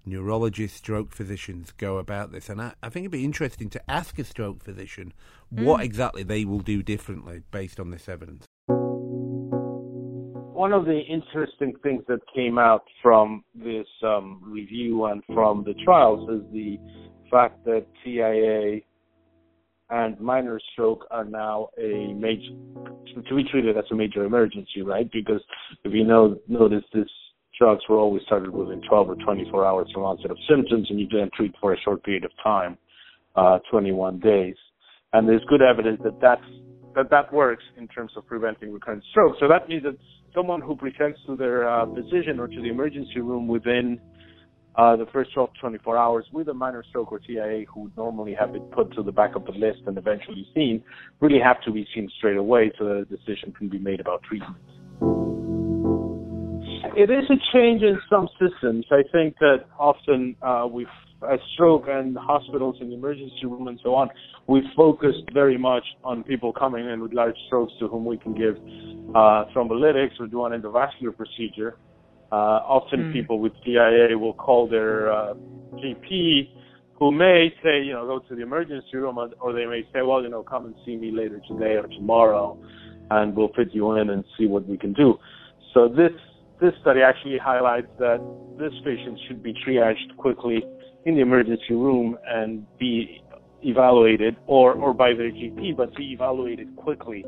neurologists, 0.06 0.78
stroke 0.78 1.12
physicians 1.12 1.74
go 1.78 1.98
about 1.98 2.32
this. 2.32 2.50
And 2.50 2.62
I, 2.62 2.74
I 2.82 2.90
think 2.90 3.04
it'd 3.04 3.12
be 3.12 3.26
interesting 3.26 3.70
to 3.72 3.92
ask 3.92 4.18
a 4.20 4.24
stroke 4.24 4.64
physician 4.64 5.14
what 5.50 5.82
exactly 5.82 6.24
they 6.24 6.46
will 6.46 6.60
do 6.60 6.82
differently 6.84 7.42
based 7.52 7.80
on 7.80 7.92
this 7.92 8.08
evidence. 8.08 8.46
One 10.56 10.72
of 10.72 10.86
the 10.86 11.02
interesting 11.02 11.74
things 11.84 12.04
that 12.08 12.20
came 12.34 12.58
out 12.58 12.86
from 13.02 13.44
this 13.54 13.88
um, 14.04 14.42
review 14.42 15.06
and 15.06 15.22
from 15.34 15.64
the 15.66 15.74
trials 15.84 16.30
is 16.30 16.42
the 16.54 16.80
fact 17.30 17.66
that 17.66 17.86
TIA 18.04 18.80
and 19.90 20.20
minor 20.20 20.60
stroke 20.72 21.06
are 21.12 21.26
now 21.26 21.70
a 21.78 22.14
major 22.14 22.50
to 23.28 23.36
be 23.36 23.44
treated 23.44 23.78
as 23.78 23.84
a 23.92 23.96
major 23.96 24.24
emergency, 24.26 24.82
right? 24.82 25.10
Because 25.12 25.42
if 25.84 25.94
you 25.94 26.04
know 26.04 26.38
notice 26.48 26.84
this 26.94 27.08
drugs 27.58 27.82
were 27.88 27.98
always 27.98 28.24
started 28.24 28.50
within 28.50 28.82
12 28.90 29.10
or 29.10 29.16
24 29.16 29.66
hours 29.66 29.90
from 29.94 30.04
onset 30.04 30.32
of 30.32 30.38
symptoms, 30.50 30.88
and 30.90 31.00
you 31.00 31.08
then 31.08 31.30
treat 31.36 31.54
for 31.62 31.74
a 31.74 31.80
short 31.82 32.04
period 32.04 32.26
of 32.26 32.32
time, 32.44 32.78
uh, 33.36 33.60
21 33.70 34.20
days. 34.20 34.56
And 35.14 35.28
there's 35.28 35.44
good 35.48 35.62
evidence 35.62 36.00
that 36.04 36.20
that's, 36.20 36.42
that 36.96 37.10
that 37.12 37.32
works 37.32 37.64
in 37.78 37.88
terms 37.88 38.12
of 38.18 38.26
preventing 38.26 38.74
recurrent 38.74 39.04
stroke. 39.12 39.36
So 39.40 39.48
that 39.48 39.70
means 39.70 39.84
that 39.84 39.98
someone 40.34 40.62
who 40.62 40.76
presents 40.76 41.20
to 41.28 41.36
their 41.36 41.70
uh, 41.70 41.86
physician 41.94 42.40
or 42.40 42.48
to 42.48 42.62
the 42.62 42.70
emergency 42.70 43.20
room 43.20 43.48
within 43.48 44.00
uh, 44.76 44.96
the 44.96 45.06
first 45.14 45.34
12 45.34 45.54
to 45.54 45.60
24 45.60 45.98
hours 45.98 46.26
with 46.32 46.48
a 46.50 46.54
minor 46.54 46.84
stroke 46.90 47.12
or 47.12 47.20
TIA 47.20 47.66
who 47.74 47.92
normally 47.96 48.34
have 48.34 48.54
been 48.54 48.64
put 48.64 48.94
to 48.96 49.04
the 49.04 49.12
back 49.12 49.36
of 49.36 49.46
the 49.46 49.52
list 49.52 49.80
and 49.86 49.98
eventually 49.98 50.48
seen 50.54 50.84
really 51.20 51.40
have 51.40 51.62
to 51.64 51.72
be 51.72 51.88
seen 51.94 52.10
straight 52.18 52.38
away 52.38 52.72
so 52.78 52.86
that 52.86 52.96
a 52.96 53.06
decision 53.06 53.54
can 53.58 53.70
be 53.70 53.78
made 53.78 54.00
about 54.00 54.24
treatment. 54.24 54.56
It 56.96 57.10
is 57.10 57.24
a 57.30 57.38
change 57.52 57.82
in 57.82 58.00
some 58.10 58.28
systems. 58.40 58.86
I 58.92 59.02
think 59.12 59.38
that 59.40 59.66
often 59.80 60.36
uh, 60.44 60.68
we've, 60.70 60.86
as 61.32 61.40
stroke 61.54 61.86
and 61.88 62.16
hospitals 62.16 62.76
and 62.82 62.94
emergency 62.94 63.46
room 63.46 63.68
and 63.68 63.80
so 63.84 63.96
on, 63.96 64.10
we've 64.48 64.64
focused 64.76 65.24
very 65.34 65.58
much 65.58 65.84
on 66.04 66.24
people 66.24 66.54
coming 66.54 66.88
in 66.88 67.02
with 67.02 67.14
large 67.14 67.36
strokes 67.48 67.74
to 67.80 67.88
whom 67.88 68.06
we 68.06 68.18
can 68.18 68.36
give 68.36 68.58
uh, 69.16 69.46
thrombolytics 69.56 70.20
or 70.20 70.28
do 70.28 70.46
an 70.46 70.60
endovascular 70.60 71.16
procedure. 71.16 71.78
Uh, 72.34 72.66
often 72.66 73.14
people 73.14 73.38
with 73.38 73.54
TIA 73.64 74.18
will 74.18 74.34
call 74.34 74.68
their 74.68 75.14
uh, 75.14 75.36
GP, 75.76 76.50
who 76.96 77.12
may 77.12 77.54
say, 77.62 77.84
you 77.84 77.94
know, 77.94 78.08
go 78.08 78.26
to 78.28 78.34
the 78.34 78.42
emergency 78.42 78.98
room, 78.98 79.20
or, 79.20 79.30
or 79.40 79.54
they 79.54 79.68
may 79.68 79.84
say, 79.94 80.02
well, 80.02 80.24
you 80.24 80.30
know, 80.30 80.42
come 80.42 80.66
and 80.66 80.74
see 80.84 80.96
me 80.96 81.12
later 81.12 81.40
today 81.48 81.76
or 81.76 81.86
tomorrow, 81.90 82.58
and 83.12 83.36
we'll 83.36 83.54
fit 83.56 83.68
you 83.72 83.92
in 83.98 84.10
and 84.10 84.24
see 84.36 84.48
what 84.48 84.68
we 84.68 84.80
can 84.80 84.94
do. 84.94 85.20
So 85.76 85.88
this 85.88 86.12
this 86.60 86.74
study 86.82 87.02
actually 87.02 87.38
highlights 87.38 87.92
that 88.00 88.18
this 88.58 88.74
patient 88.84 89.20
should 89.28 89.44
be 89.44 89.54
triaged 89.54 90.18
quickly 90.18 90.64
in 91.06 91.14
the 91.14 91.22
emergency 91.22 91.76
room 91.76 92.18
and 92.26 92.66
be 92.80 93.22
evaluated, 93.62 94.38
or 94.48 94.74
or 94.74 94.96
by 94.96 95.14
their 95.14 95.30
GP, 95.30 95.78
but 95.78 95.96
be 95.96 96.14
evaluated 96.14 96.76
quickly, 96.78 97.24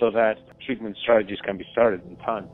so 0.00 0.10
that 0.10 0.36
treatment 0.64 0.96
strategies 1.02 1.38
can 1.44 1.58
be 1.58 1.66
started 1.70 2.00
in 2.08 2.16
time. 2.24 2.48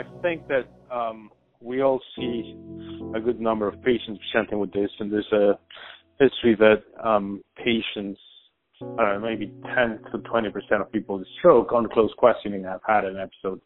I 0.00 0.22
think 0.22 0.48
that 0.48 0.66
um, 0.90 1.30
we 1.60 1.82
all 1.82 2.00
see 2.16 2.56
a 3.14 3.20
good 3.20 3.38
number 3.38 3.68
of 3.68 3.74
patients 3.82 4.20
presenting 4.32 4.58
with 4.58 4.72
this, 4.72 4.90
and 4.98 5.12
there's 5.12 5.30
a 5.32 5.58
history 6.18 6.56
that 6.58 6.82
um, 7.06 7.42
patients, 7.56 8.18
know, 8.80 9.20
maybe 9.22 9.52
10 9.76 10.00
to 10.12 10.18
20 10.18 10.50
percent 10.50 10.80
of 10.80 10.90
people 10.90 11.18
with 11.18 11.26
stroke 11.38 11.72
on 11.72 11.86
close 11.92 12.12
questioning 12.16 12.64
have 12.64 12.80
had 12.86 13.04
an 13.04 13.18
episode 13.18 13.60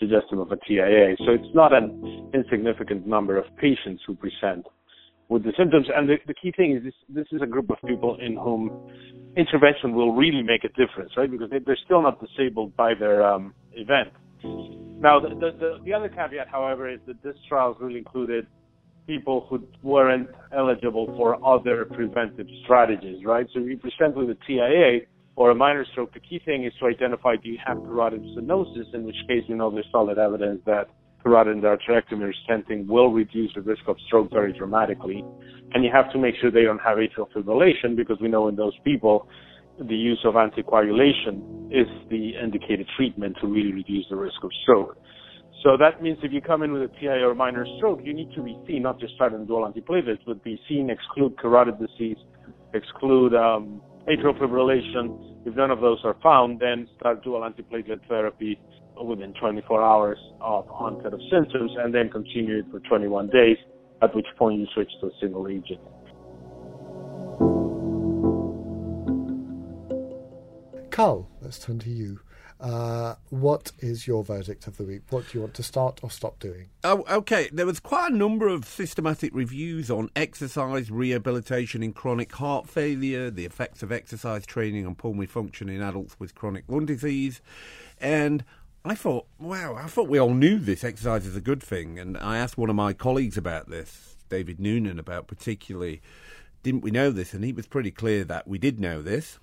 suggestive 0.00 0.40
of 0.40 0.50
a 0.50 0.56
TIA. 0.56 1.14
So 1.18 1.32
it's 1.32 1.54
not 1.54 1.72
an 1.72 2.30
insignificant 2.34 3.06
number 3.06 3.36
of 3.36 3.44
patients 3.56 4.02
who 4.06 4.16
present 4.16 4.66
with 5.28 5.44
the 5.44 5.52
symptoms. 5.56 5.86
And 5.94 6.08
the, 6.08 6.16
the 6.26 6.34
key 6.34 6.52
thing 6.56 6.76
is 6.76 6.82
this, 6.82 6.94
this 7.08 7.26
is 7.30 7.42
a 7.42 7.46
group 7.46 7.70
of 7.70 7.76
people 7.86 8.16
in 8.20 8.36
whom 8.36 8.70
intervention 9.36 9.94
will 9.94 10.12
really 10.12 10.42
make 10.42 10.64
a 10.64 10.68
difference, 10.68 11.12
right? 11.16 11.30
Because 11.30 11.50
they, 11.50 11.58
they're 11.58 11.78
still 11.84 12.02
not 12.02 12.20
disabled 12.20 12.76
by 12.76 12.94
their 12.94 13.24
um, 13.24 13.54
event. 13.74 14.08
Now, 14.42 15.20
the, 15.20 15.28
the, 15.28 15.50
the, 15.58 15.78
the 15.84 15.92
other 15.92 16.08
caveat, 16.08 16.48
however, 16.48 16.90
is 16.90 17.00
that 17.06 17.22
this 17.22 17.36
trial 17.48 17.76
really 17.80 17.98
included 17.98 18.46
people 19.06 19.46
who 19.48 19.66
weren't 19.82 20.28
eligible 20.56 21.06
for 21.16 21.42
other 21.44 21.86
preventive 21.86 22.46
strategies, 22.64 23.24
right? 23.24 23.46
So 23.54 23.60
you 23.60 23.78
present 23.78 24.16
with 24.16 24.28
a 24.30 24.36
TIA 24.46 25.06
or 25.34 25.50
a 25.50 25.54
minor 25.54 25.86
stroke, 25.92 26.12
the 26.12 26.20
key 26.20 26.40
thing 26.44 26.64
is 26.64 26.72
to 26.80 26.86
identify 26.86 27.36
do 27.36 27.48
you 27.48 27.58
have 27.64 27.78
carotid 27.78 28.22
stenosis, 28.36 28.92
in 28.92 29.04
which 29.04 29.16
case 29.26 29.44
we 29.48 29.54
know 29.54 29.70
there's 29.70 29.86
solid 29.90 30.18
evidence 30.18 30.60
that 30.66 30.88
carotid 31.22 31.56
endarterectomy 31.56 32.22
or 32.22 32.34
stenting 32.46 32.86
will 32.86 33.10
reduce 33.10 33.52
the 33.54 33.62
risk 33.62 33.82
of 33.86 33.96
stroke 34.06 34.30
very 34.30 34.52
dramatically. 34.52 35.24
And 35.72 35.84
you 35.84 35.90
have 35.92 36.12
to 36.12 36.18
make 36.18 36.34
sure 36.40 36.50
they 36.50 36.64
don't 36.64 36.80
have 36.80 36.98
atrial 36.98 37.30
fibrillation 37.34 37.96
because 37.96 38.18
we 38.20 38.28
know 38.28 38.48
in 38.48 38.56
those 38.56 38.74
people 38.84 39.28
the 39.78 39.96
use 39.96 40.20
of 40.24 40.34
anticoagulation 40.34 41.57
is 41.70 41.86
the 42.10 42.32
indicated 42.42 42.86
treatment 42.96 43.36
to 43.40 43.46
really 43.46 43.72
reduce 43.72 44.06
the 44.10 44.16
risk 44.16 44.42
of 44.42 44.50
stroke. 44.62 44.96
So 45.62 45.76
that 45.76 46.02
means 46.02 46.18
if 46.22 46.32
you 46.32 46.40
come 46.40 46.62
in 46.62 46.72
with 46.72 46.82
a 46.82 47.00
TIA 47.00 47.26
or 47.26 47.34
minor 47.34 47.66
stroke, 47.78 48.00
you 48.04 48.14
need 48.14 48.32
to 48.36 48.42
be 48.42 48.56
seen, 48.66 48.82
not 48.82 49.00
just 49.00 49.14
start 49.14 49.34
on 49.34 49.46
dual 49.46 49.70
antiplatelets, 49.70 50.20
but 50.24 50.42
be 50.44 50.60
seen, 50.68 50.88
exclude 50.88 51.36
carotid 51.38 51.78
disease, 51.80 52.16
exclude 52.74 53.34
um, 53.34 53.80
atrial 54.08 54.38
fibrillation. 54.38 55.36
If 55.46 55.56
none 55.56 55.70
of 55.70 55.80
those 55.80 55.98
are 56.04 56.16
found, 56.22 56.60
then 56.60 56.88
start 56.96 57.24
dual 57.24 57.40
antiplatelet 57.40 58.06
therapy 58.08 58.58
within 59.02 59.34
24 59.40 59.82
hours 59.82 60.18
of 60.40 60.68
onset 60.70 61.12
of 61.12 61.20
symptoms, 61.30 61.72
and 61.78 61.92
then 61.92 62.08
continue 62.08 62.58
it 62.58 62.66
for 62.70 62.80
21 62.80 63.28
days, 63.28 63.56
at 64.02 64.14
which 64.14 64.26
point 64.38 64.60
you 64.60 64.66
switch 64.74 64.90
to 65.00 65.08
a 65.08 65.10
single 65.20 65.48
agent. 65.48 65.80
Carl, 70.98 71.28
let's 71.40 71.60
turn 71.60 71.78
to 71.78 71.90
you. 71.90 72.18
Uh, 72.60 73.14
what 73.30 73.70
is 73.78 74.08
your 74.08 74.24
verdict 74.24 74.66
of 74.66 74.78
the 74.78 74.82
week? 74.82 75.02
What 75.10 75.28
do 75.28 75.38
you 75.38 75.42
want 75.42 75.54
to 75.54 75.62
start 75.62 76.00
or 76.02 76.10
stop 76.10 76.40
doing? 76.40 76.70
Oh, 76.82 77.04
okay. 77.08 77.48
There 77.52 77.66
was 77.66 77.78
quite 77.78 78.10
a 78.10 78.16
number 78.16 78.48
of 78.48 78.64
systematic 78.64 79.32
reviews 79.32 79.92
on 79.92 80.10
exercise 80.16 80.90
rehabilitation 80.90 81.84
in 81.84 81.92
chronic 81.92 82.32
heart 82.32 82.68
failure, 82.68 83.30
the 83.30 83.44
effects 83.44 83.84
of 83.84 83.92
exercise 83.92 84.44
training 84.44 84.88
on 84.88 84.96
pulmonary 84.96 85.28
function 85.28 85.68
in 85.68 85.80
adults 85.82 86.18
with 86.18 86.34
chronic 86.34 86.64
lung 86.66 86.86
disease, 86.86 87.40
and 88.00 88.44
I 88.84 88.96
thought, 88.96 89.28
wow, 89.38 89.76
I 89.76 89.86
thought 89.86 90.08
we 90.08 90.18
all 90.18 90.34
knew 90.34 90.58
this 90.58 90.82
exercise 90.82 91.26
is 91.26 91.36
a 91.36 91.40
good 91.40 91.62
thing, 91.62 92.00
and 92.00 92.18
I 92.18 92.38
asked 92.38 92.58
one 92.58 92.70
of 92.70 92.74
my 92.76 92.92
colleagues 92.92 93.36
about 93.36 93.70
this, 93.70 94.16
David 94.28 94.58
Noonan, 94.58 94.98
about 94.98 95.28
particularly, 95.28 96.02
didn't 96.64 96.82
we 96.82 96.90
know 96.90 97.12
this? 97.12 97.34
And 97.34 97.44
he 97.44 97.52
was 97.52 97.68
pretty 97.68 97.92
clear 97.92 98.24
that 98.24 98.48
we 98.48 98.58
did 98.58 98.80
know 98.80 99.00
this, 99.00 99.38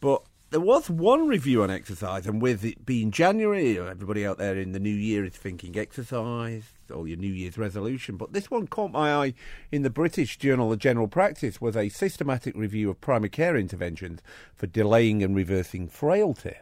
but 0.00 0.22
there 0.50 0.60
was 0.60 0.88
one 0.88 1.28
review 1.28 1.62
on 1.62 1.70
exercise, 1.70 2.26
and 2.26 2.40
with 2.40 2.64
it 2.64 2.86
being 2.86 3.10
January, 3.10 3.78
everybody 3.78 4.26
out 4.26 4.38
there 4.38 4.56
in 4.56 4.72
the 4.72 4.80
new 4.80 4.88
year 4.88 5.24
is 5.24 5.34
thinking 5.34 5.76
exercise, 5.76 6.72
or 6.90 7.06
your 7.06 7.18
New 7.18 7.32
Year's 7.32 7.58
resolution. 7.58 8.16
But 8.16 8.32
this 8.32 8.50
one 8.50 8.66
caught 8.66 8.90
my 8.90 9.12
eye 9.12 9.34
in 9.70 9.82
the 9.82 9.90
British 9.90 10.38
Journal 10.38 10.72
of 10.72 10.78
General 10.78 11.06
Practice 11.06 11.60
was 11.60 11.76
a 11.76 11.90
systematic 11.90 12.56
review 12.56 12.88
of 12.88 13.00
primary 13.02 13.28
care 13.28 13.58
interventions 13.58 14.22
for 14.54 14.66
delaying 14.66 15.22
and 15.22 15.36
reversing 15.36 15.86
frailty, 15.86 16.56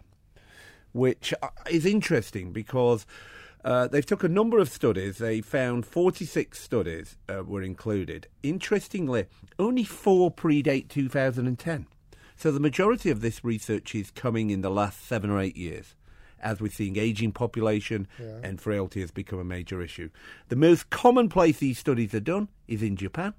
which 0.92 1.32
uh, 1.42 1.48
is 1.70 1.86
interesting 1.86 2.52
because. 2.52 3.06
Uh, 3.64 3.88
they've 3.88 4.06
took 4.06 4.22
a 4.22 4.28
number 4.28 4.60
of 4.60 4.68
studies. 4.68 5.18
They 5.18 5.40
found 5.40 5.84
46 5.86 6.56
studies 6.56 7.16
uh, 7.28 7.42
were 7.42 7.62
included. 7.62 8.28
Interestingly, 8.44 9.26
only 9.58 9.82
four 9.82 10.30
predate 10.30 10.88
2010. 10.88 11.86
So 12.36 12.52
the 12.52 12.60
majority 12.60 13.10
of 13.10 13.20
this 13.22 13.42
research 13.44 13.94
is 13.94 14.10
coming 14.10 14.50
in 14.50 14.60
the 14.60 14.70
last 14.70 15.06
seven 15.06 15.30
or 15.30 15.40
eight 15.40 15.56
years 15.56 15.94
as 16.42 16.60
we're 16.60 16.70
seeing 16.70 16.98
aging 16.98 17.32
population 17.32 18.06
Yeah. 18.20 18.40
and 18.42 18.60
frailty 18.60 19.00
has 19.00 19.10
become 19.10 19.38
a 19.38 19.44
major 19.44 19.80
issue. 19.80 20.10
The 20.48 20.56
most 20.56 20.90
common 20.90 21.28
place 21.30 21.58
these 21.58 21.78
studies 21.78 22.12
are 22.14 22.20
done 22.20 22.48
is 22.68 22.82
in 22.82 22.94
Japan. 22.96 23.32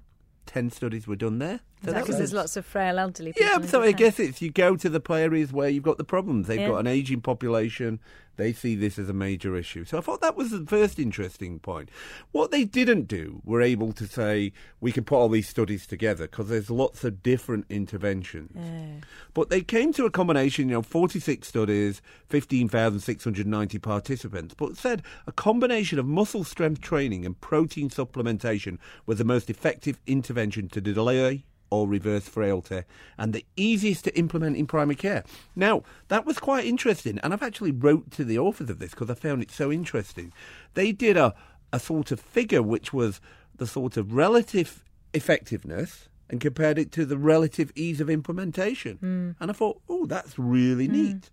Ten 0.46 0.70
studies 0.70 1.06
were 1.06 1.14
done 1.16 1.38
there. 1.38 1.60
So 1.84 1.92
that 1.92 2.00
because 2.00 2.16
there's 2.18 2.32
lots 2.32 2.56
of 2.56 2.66
frail 2.66 2.98
elderly 2.98 3.32
people. 3.32 3.46
yeah, 3.48 3.56
in 3.58 3.68
so 3.68 3.82
I 3.82 3.92
guess 3.92 4.18
it's 4.18 4.42
you 4.42 4.50
go 4.50 4.74
to 4.76 4.88
the 4.88 5.00
areas 5.12 5.52
where 5.52 5.68
you've 5.68 5.84
got 5.84 5.98
the 5.98 6.04
problems. 6.04 6.48
They've 6.48 6.58
Yeah. 6.60 6.68
got 6.70 6.78
an 6.78 6.86
aging 6.88 7.20
population. 7.20 8.00
They 8.38 8.52
see 8.52 8.76
this 8.76 8.98
as 9.00 9.08
a 9.08 9.12
major 9.12 9.56
issue. 9.56 9.84
So 9.84 9.98
I 9.98 10.00
thought 10.00 10.20
that 10.20 10.36
was 10.36 10.52
the 10.52 10.64
first 10.64 11.00
interesting 11.00 11.58
point. 11.58 11.90
What 12.30 12.52
they 12.52 12.64
didn't 12.64 13.08
do 13.08 13.42
were 13.44 13.60
able 13.60 13.92
to 13.92 14.06
say 14.06 14.52
we 14.80 14.92
can 14.92 15.02
put 15.02 15.16
all 15.16 15.28
these 15.28 15.48
studies 15.48 15.88
together 15.88 16.28
because 16.28 16.48
there's 16.48 16.70
lots 16.70 17.02
of 17.02 17.22
different 17.22 17.66
interventions. 17.68 19.04
But 19.34 19.50
they 19.50 19.60
came 19.60 19.92
to 19.94 20.06
a 20.06 20.10
combination, 20.10 20.68
you 20.68 20.76
know, 20.76 20.82
46 20.82 21.46
studies, 21.46 22.00
15,690 22.28 23.78
participants, 23.78 24.54
but 24.54 24.76
said 24.76 25.02
a 25.26 25.32
combination 25.32 25.98
of 25.98 26.06
muscle 26.06 26.44
strength 26.44 26.80
training 26.80 27.26
and 27.26 27.40
protein 27.40 27.90
supplementation 27.90 28.78
was 29.04 29.18
the 29.18 29.24
most 29.24 29.50
effective 29.50 29.98
intervention 30.06 30.68
to 30.68 30.80
delay 30.80 31.44
or 31.70 31.88
reverse 31.88 32.28
frailty 32.28 32.82
and 33.18 33.32
the 33.32 33.44
easiest 33.56 34.04
to 34.04 34.18
implement 34.18 34.56
in 34.56 34.66
primary 34.66 34.96
care. 34.96 35.24
Now, 35.54 35.82
that 36.08 36.26
was 36.26 36.38
quite 36.38 36.64
interesting, 36.64 37.18
and 37.18 37.32
I've 37.32 37.42
actually 37.42 37.72
wrote 37.72 38.10
to 38.12 38.24
the 38.24 38.38
authors 38.38 38.70
of 38.70 38.78
this 38.78 38.90
because 38.90 39.10
I 39.10 39.14
found 39.14 39.42
it 39.42 39.50
so 39.50 39.70
interesting. 39.70 40.32
They 40.74 40.92
did 40.92 41.16
a, 41.16 41.34
a 41.72 41.78
sort 41.78 42.12
of 42.12 42.20
figure 42.20 42.62
which 42.62 42.92
was 42.92 43.20
the 43.56 43.66
sort 43.66 43.96
of 43.96 44.12
relative 44.12 44.84
effectiveness 45.14 46.08
and 46.30 46.40
compared 46.40 46.78
it 46.78 46.92
to 46.92 47.04
the 47.04 47.18
relative 47.18 47.72
ease 47.74 48.00
of 48.00 48.10
implementation. 48.10 48.96
Hmm. 48.96 49.30
And 49.40 49.50
I 49.50 49.54
thought, 49.54 49.80
oh, 49.88 50.06
that's 50.06 50.38
really 50.38 50.86
hmm. 50.86 50.92
neat. 50.92 51.30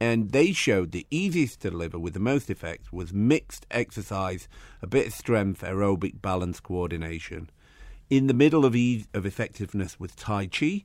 And 0.00 0.32
they 0.32 0.50
showed 0.52 0.90
the 0.90 1.06
easiest 1.12 1.60
to 1.60 1.70
deliver 1.70 1.96
with 1.96 2.14
the 2.14 2.20
most 2.20 2.50
effect 2.50 2.92
was 2.92 3.12
mixed 3.12 3.66
exercise, 3.70 4.48
a 4.82 4.86
bit 4.88 5.06
of 5.06 5.12
strength, 5.12 5.62
aerobic 5.62 6.20
balance 6.20 6.58
coordination. 6.58 7.50
In 8.12 8.26
the 8.26 8.34
middle 8.34 8.66
of 8.66 8.76
ease 8.76 9.08
of 9.14 9.24
effectiveness 9.24 9.98
was 9.98 10.14
Tai 10.14 10.48
Chi, 10.48 10.84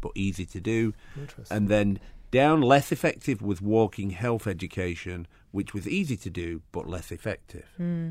but 0.00 0.12
easy 0.14 0.46
to 0.46 0.60
do. 0.60 0.94
Interesting. 1.16 1.56
And 1.56 1.66
then 1.66 1.98
down 2.30 2.62
less 2.62 2.92
effective 2.92 3.42
was 3.42 3.60
walking 3.60 4.10
health 4.10 4.46
education, 4.46 5.26
which 5.50 5.74
was 5.74 5.88
easy 5.88 6.16
to 6.18 6.30
do 6.30 6.62
but 6.70 6.88
less 6.88 7.10
effective. 7.10 7.66
Hmm. 7.78 8.10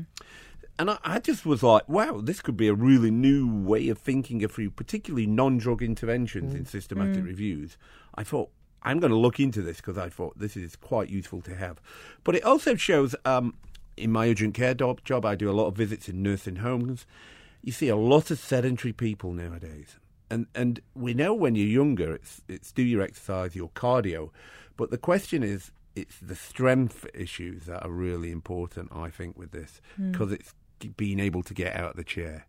And 0.78 0.90
I, 0.90 0.98
I 1.02 1.18
just 1.18 1.46
was 1.46 1.62
like, 1.62 1.88
wow, 1.88 2.20
this 2.22 2.42
could 2.42 2.58
be 2.58 2.68
a 2.68 2.74
really 2.74 3.10
new 3.10 3.50
way 3.50 3.88
of 3.88 3.96
thinking 3.96 4.44
of 4.44 4.52
through 4.52 4.72
particularly 4.72 5.26
non 5.26 5.56
drug 5.56 5.82
interventions 5.82 6.52
in 6.52 6.60
hmm. 6.60 6.66
systematic 6.66 7.22
hmm. 7.22 7.26
reviews. 7.26 7.78
I 8.16 8.22
thought, 8.22 8.50
I'm 8.82 9.00
going 9.00 9.12
to 9.12 9.16
look 9.16 9.40
into 9.40 9.62
this 9.62 9.78
because 9.78 9.96
I 9.96 10.10
thought 10.10 10.38
this 10.38 10.58
is 10.58 10.76
quite 10.76 11.08
useful 11.08 11.40
to 11.40 11.54
have. 11.54 11.80
But 12.22 12.34
it 12.36 12.44
also 12.44 12.74
shows, 12.74 13.16
um, 13.24 13.54
in 13.96 14.12
my 14.12 14.28
urgent 14.28 14.52
care 14.52 14.74
job, 14.74 15.02
job, 15.04 15.24
I 15.24 15.36
do 15.36 15.50
a 15.50 15.52
lot 15.52 15.68
of 15.68 15.74
visits 15.74 16.06
in 16.06 16.22
nursing 16.22 16.56
homes. 16.56 17.06
You 17.62 17.72
see 17.72 17.88
a 17.88 17.96
lot 17.96 18.30
of 18.30 18.38
sedentary 18.38 18.92
people 18.92 19.32
nowadays. 19.32 19.96
And, 20.30 20.46
and 20.54 20.80
we 20.94 21.14
know 21.14 21.34
when 21.34 21.54
you're 21.54 21.66
younger, 21.66 22.14
it's, 22.14 22.42
it's 22.48 22.70
do 22.72 22.82
your 22.82 23.02
exercise, 23.02 23.56
your 23.56 23.70
cardio. 23.70 24.30
But 24.76 24.90
the 24.90 24.98
question 24.98 25.42
is, 25.42 25.72
it's 25.96 26.18
the 26.20 26.36
strength 26.36 27.06
issues 27.14 27.64
that 27.64 27.84
are 27.84 27.90
really 27.90 28.30
important, 28.30 28.90
I 28.92 29.10
think, 29.10 29.36
with 29.36 29.50
this, 29.50 29.80
hmm. 29.96 30.12
because 30.12 30.32
it's 30.32 30.54
being 30.96 31.18
able 31.18 31.42
to 31.42 31.54
get 31.54 31.74
out 31.74 31.90
of 31.90 31.96
the 31.96 32.04
chair. 32.04 32.46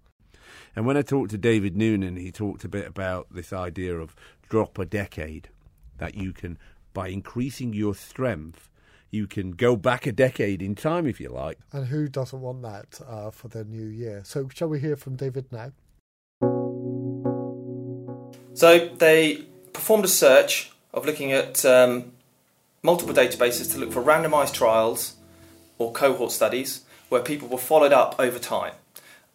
And 0.76 0.86
when 0.86 0.98
I 0.98 1.02
talked 1.02 1.32
to 1.32 1.38
David 1.38 1.76
Noonan, 1.76 2.16
he 2.16 2.32
talked 2.32 2.64
a 2.64 2.70
bit 2.70 2.88
about 2.88 3.28
this 3.32 3.54
idea 3.54 3.98
of 3.98 4.16
drop 4.50 4.78
a 4.78 4.86
decade, 4.86 5.50
that 5.98 6.16
you 6.16 6.34
can, 6.34 6.58
by 6.94 7.08
increasing 7.10 7.74
your 7.74 7.96
strength, 7.96 8.69
you 9.12 9.28
can 9.28 9.52
go 9.52 9.76
back 9.76 10.06
a 10.06 10.12
decade 10.12 10.62
in 10.62 10.76
time, 10.76 11.08
if 11.08 11.20
you 11.20 11.30
like. 11.30 11.60
And 11.72 11.88
who 11.88 12.08
doesn't 12.08 12.42
want 12.42 12.62
that 12.62 13.02
uh, 13.08 13.32
for 13.32 13.48
their 13.48 13.64
new 13.64 13.88
year? 13.88 14.22
So, 14.24 14.48
shall 14.54 14.68
we 14.68 14.80
hear 14.80 14.96
from 14.96 15.16
David 15.16 15.52
now? 15.52 15.72
So 18.60 18.90
they 18.98 19.46
performed 19.72 20.04
a 20.04 20.10
search 20.10 20.72
of 20.94 21.06
looking 21.06 21.32
at 21.32 21.64
um, 21.64 22.12
multiple 22.84 23.14
databases 23.16 23.72
to 23.72 23.80
look 23.80 23.94
for 23.94 24.02
randomized 24.04 24.54
trials 24.54 25.16
or 25.78 25.94
cohort 25.94 26.32
studies 26.32 26.84
where 27.08 27.22
people 27.22 27.48
were 27.48 27.58
followed 27.58 27.94
up 27.94 28.16
over 28.20 28.38
time. 28.38 28.74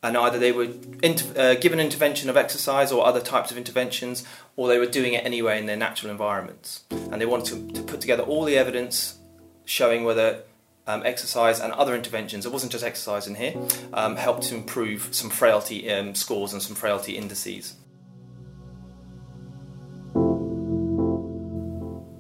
And 0.03 0.19
either 0.19 0.39
they 0.39 0.53
were 0.53 0.69
inter- 1.03 1.41
uh, 1.41 1.55
given 1.55 1.81
intervention 1.81 2.29
of 2.29 2.37
exercise 2.37 2.93
or 2.93 3.07
other 3.07 3.21
types 3.21 3.51
of 3.51 3.57
interventions, 3.57 4.27
or 4.57 4.69
they 4.69 4.79
were 4.79 4.85
doing 4.85 5.15
it 5.15 5.25
anyway 5.25 5.59
in 5.59 5.65
their 5.65 5.79
natural 5.79 6.13
environments. 6.13 6.85
And 6.91 7.19
they 7.19 7.25
wanted 7.25 7.75
to, 7.75 7.81
to 7.81 7.83
put 7.83 8.03
together 8.03 8.23
all 8.23 8.45
the 8.45 8.59
evidence 8.59 9.19
showing 9.65 10.05
whether 10.05 10.43
um, 10.87 11.03
exercise 11.05 11.61
and 11.61 11.73
other 11.73 11.95
interventions, 11.95 12.45
it 12.45 12.53
wasn't 12.53 12.73
just 12.73 12.85
exercise 12.85 13.27
in 13.27 13.35
here, 13.35 13.55
um, 13.93 14.17
helped 14.17 14.45
to 14.45 14.55
improve 14.55 15.09
some 15.15 15.31
frailty 15.31 15.91
um, 15.91 16.15
scores 16.15 16.53
and 16.53 16.63
some 16.63 16.77
frailty 16.77 17.17
indices. 17.17 17.75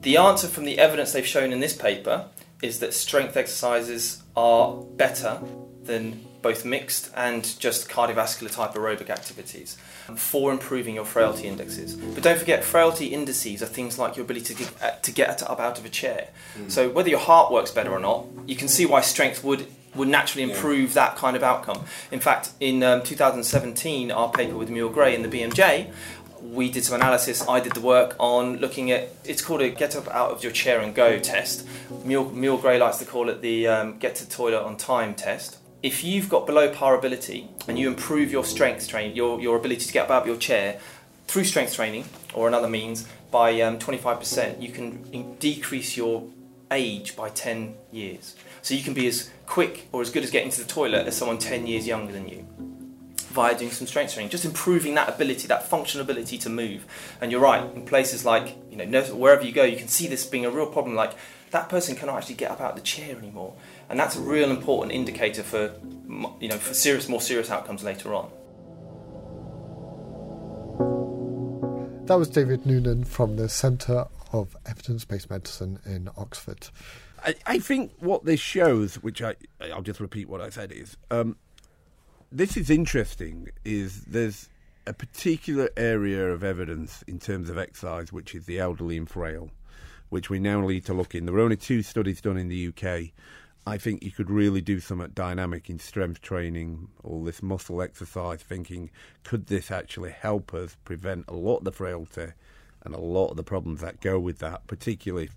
The 0.03 0.19
answer 0.19 0.49
from 0.49 0.65
the 0.65 0.79
evidence 0.79 1.13
they've 1.13 1.27
shown 1.27 1.53
in 1.53 1.61
this 1.61 1.75
paper 1.75 2.27
is 2.63 2.81
that 2.81 2.93
strength 2.93 3.37
exercises 3.37 4.23
are 4.37 4.75
better 4.75 5.41
than 5.83 6.25
both 6.45 6.65
mixed 6.65 7.11
and 7.17 7.59
just 7.59 7.89
cardiovascular 7.89 8.53
type 8.53 8.75
aerobic 8.75 9.09
activities 9.09 9.79
for 10.15 10.53
improving 10.53 10.95
your 10.95 11.07
frailty 11.07 11.49
indexes. 11.49 11.97
But 11.97 12.23
don't 12.23 12.39
forget, 12.39 12.63
frailty 12.63 13.07
indices 13.07 13.63
are 13.63 13.67
things 13.67 13.99
like 13.99 14.15
your 14.15 14.25
ability 14.25 14.55
to 14.55 14.63
get, 14.63 14.83
uh, 14.83 14.91
to 14.91 15.11
get 15.11 15.43
up 15.43 15.59
out 15.59 15.79
of 15.79 15.87
a 15.87 15.89
chair. 15.89 16.29
So 16.69 16.91
whether 16.91 17.09
your 17.09 17.19
heart 17.19 17.51
works 17.51 17.71
better 17.71 17.91
or 17.91 17.99
not, 17.99 18.27
you 18.47 18.55
can 18.55 18.69
see 18.69 18.87
why 18.87 19.01
strength 19.01 19.43
would 19.43 19.67
would 19.95 20.09
naturally 20.09 20.43
improve 20.43 20.93
that 20.95 21.15
kind 21.17 21.37
of 21.37 21.45
outcome. 21.45 21.85
In 22.11 22.19
fact, 22.19 22.51
in 22.59 22.83
um, 22.83 23.03
2017, 23.03 24.11
our 24.11 24.29
paper 24.29 24.57
with 24.57 24.69
Muir 24.69 24.91
Gray 24.91 25.15
in 25.15 25.23
the 25.23 25.29
BMJ, 25.29 25.93
we 26.43 26.69
did 26.69 26.85
some 26.85 26.97
analysis. 26.97 27.47
I 27.49 27.61
did 27.61 27.73
the 27.73 27.81
work 27.81 28.17
on 28.19 28.57
looking 28.57 28.91
at 28.91 29.09
it's 29.25 29.41
called 29.41 29.63
a 29.63 29.71
get 29.71 29.95
up 29.97 30.09
out 30.09 30.33
of 30.33 30.43
your 30.43 30.53
chair 30.53 30.81
and 30.81 30.95
go 30.95 31.19
test. 31.21 31.67
Muir, 32.05 32.25
Muir 32.25 32.59
Gray 32.59 32.79
likes 32.79 32.99
to 32.99 33.05
call 33.05 33.29
it 33.29 33.41
the 33.41 33.69
um, 33.69 33.99
get 33.99 34.17
to 34.17 34.29
toilet 34.29 34.63
on 34.63 34.77
time 34.77 35.15
test. 35.15 35.59
If 35.85 36.03
you've 36.03 36.31
got 36.31 36.47
below 36.47 36.71
par 36.71 36.95
ability 36.95 37.47
and 37.69 37.79
you 37.79 37.89
improve 37.89 38.33
your 38.33 38.47
strength 38.47 38.89
train, 38.89 39.15
your, 39.15 39.39
your 39.39 39.55
ability 39.55 39.85
to 39.85 39.93
get 39.93 40.07
up 40.07 40.11
out 40.11 40.23
of 40.23 40.27
your 40.27 40.39
chair 40.39 40.81
through 41.27 41.45
strength 41.45 41.75
training 41.75 42.07
or 42.33 42.49
another 42.49 42.69
means 42.69 43.07
by 43.31 43.61
um, 43.61 43.79
25%, 43.79 44.63
you 44.63 44.71
can 44.71 45.07
in- 45.13 45.35
decrease 45.35 45.95
your 45.95 46.27
age 46.71 47.15
by 47.15 47.29
10 47.29 47.75
years. 47.93 48.35
So 48.63 48.73
you 48.73 48.83
can 48.83 48.95
be 48.95 49.07
as 49.07 49.29
quick 49.45 49.89
or 49.93 50.01
as 50.01 50.11
good 50.11 50.23
as 50.23 50.31
getting 50.31 50.51
to 50.53 50.63
the 50.63 50.67
toilet 50.67 51.07
as 51.07 51.19
someone 51.19 51.37
10 51.37 51.67
years 51.67 51.87
younger 51.87 52.15
than 52.15 52.31
you 52.31 52.47
via 53.35 53.59
doing 53.59 53.71
some 53.71 53.87
strength 53.87 54.15
training, 54.15 54.31
just 54.31 54.47
improving 54.47 54.95
that 54.95 55.11
ability, 55.11 55.49
that 55.49 55.69
functional 55.69 56.03
ability 56.03 56.39
to 56.39 56.49
move. 56.49 56.87
And 57.21 57.31
you're 57.31 57.43
right, 57.43 57.63
in 57.75 57.85
places 57.85 58.25
like, 58.25 58.57
you 58.71 58.79
know, 58.79 59.03
wherever 59.15 59.45
you 59.45 59.53
go, 59.53 59.65
you 59.65 59.77
can 59.77 59.89
see 59.89 60.07
this 60.07 60.25
being 60.25 60.47
a 60.47 60.51
real 60.51 60.67
problem. 60.67 60.95
Like, 60.95 61.13
that 61.51 61.69
person 61.69 61.95
cannot 61.95 62.17
actually 62.17 62.37
get 62.37 62.51
up 62.51 62.61
out 62.61 62.71
of 62.71 62.77
the 62.77 62.83
chair 62.83 63.17
anymore. 63.17 63.55
And 63.89 63.99
that's 63.99 64.17
a 64.17 64.21
real 64.21 64.51
important 64.51 64.93
indicator 64.93 65.43
for, 65.43 65.75
you 66.41 66.49
know, 66.49 66.59
for 66.59 66.75
serious, 66.75 67.09
more 67.09 67.21
serious 67.21 67.51
outcomes 67.51 67.85
later 67.85 68.15
on. 68.15 68.31
That 72.07 72.19
was 72.19 72.29
David 72.29 72.67
Noonan 72.67 73.05
from 73.05 73.37
the 73.37 73.49
Centre 73.49 74.07
of 74.33 74.57
Evidence 74.67 75.05
Based 75.07 75.31
Medicine 75.31 75.79
in 75.87 76.11
Oxford. 76.19 76.69
I, 77.25 77.35
I, 77.47 77.59
think 77.59 77.93
what 77.99 78.27
this 78.27 78.41
shows, 78.41 78.97
which 78.97 79.23
I, 79.23 79.37
I'll 79.73 79.81
just 79.81 80.01
repeat 80.01 80.29
what 80.29 80.43
I 80.43 80.51
said, 80.51 80.71
is 80.71 80.99
um, 81.11 81.37
this 82.31 82.59
is 82.59 82.69
interesting. 82.69 83.49
Is 83.65 84.03
there's 84.05 84.51
a 84.87 84.93
particular 84.93 85.71
area 85.77 86.31
of 86.31 86.45
evidence 86.45 87.03
in 87.07 87.19
terms 87.19 87.49
of 87.49 87.57
exercise, 87.57 88.13
which 88.13 88.35
is 88.35 88.45
the 88.45 88.59
elderly 88.59 88.99
and 88.99 89.09
frail, 89.09 89.51
which 90.11 90.29
we 90.29 90.39
now 90.39 90.61
need 90.61 90.85
to 90.85 90.95
look 90.95 91.15
in. 91.15 91.25
There 91.25 91.35
were 91.35 91.41
only 91.41 91.57
two 91.57 91.83
studies 91.83 92.21
done 92.21 92.37
in 92.37 92.49
the 92.49 92.69
UK. 92.69 93.13
I 93.67 93.79
think 93.79 94.03
you 94.03 94.11
could 94.11 94.31
really 94.31 94.61
do 94.61 94.79
something 94.79 95.11
dynamic 95.15 95.71
in 95.71 95.79
strength 95.79 96.21
training, 96.21 96.89
all 97.03 97.25
this 97.25 97.43
muscle 97.43 97.81
exercise, 97.81 98.43
thinking, 98.43 98.91
could 99.23 99.47
this 99.47 99.71
actually 99.71 100.11
help 100.11 100.53
us 100.53 100.77
prevent 100.85 101.25
a 101.29 101.35
lot 101.35 101.59
of 101.59 101.65
the 101.65 101.73
frailty 101.73 102.33
and 102.85 102.95
a 102.95 103.01
lot 103.01 103.29
of 103.29 103.37
the 103.37 103.43
problems 103.43 103.81
that 103.81 104.01
go 104.01 104.21
with 104.21 104.39
that, 104.41 104.67
particularly 104.67 105.31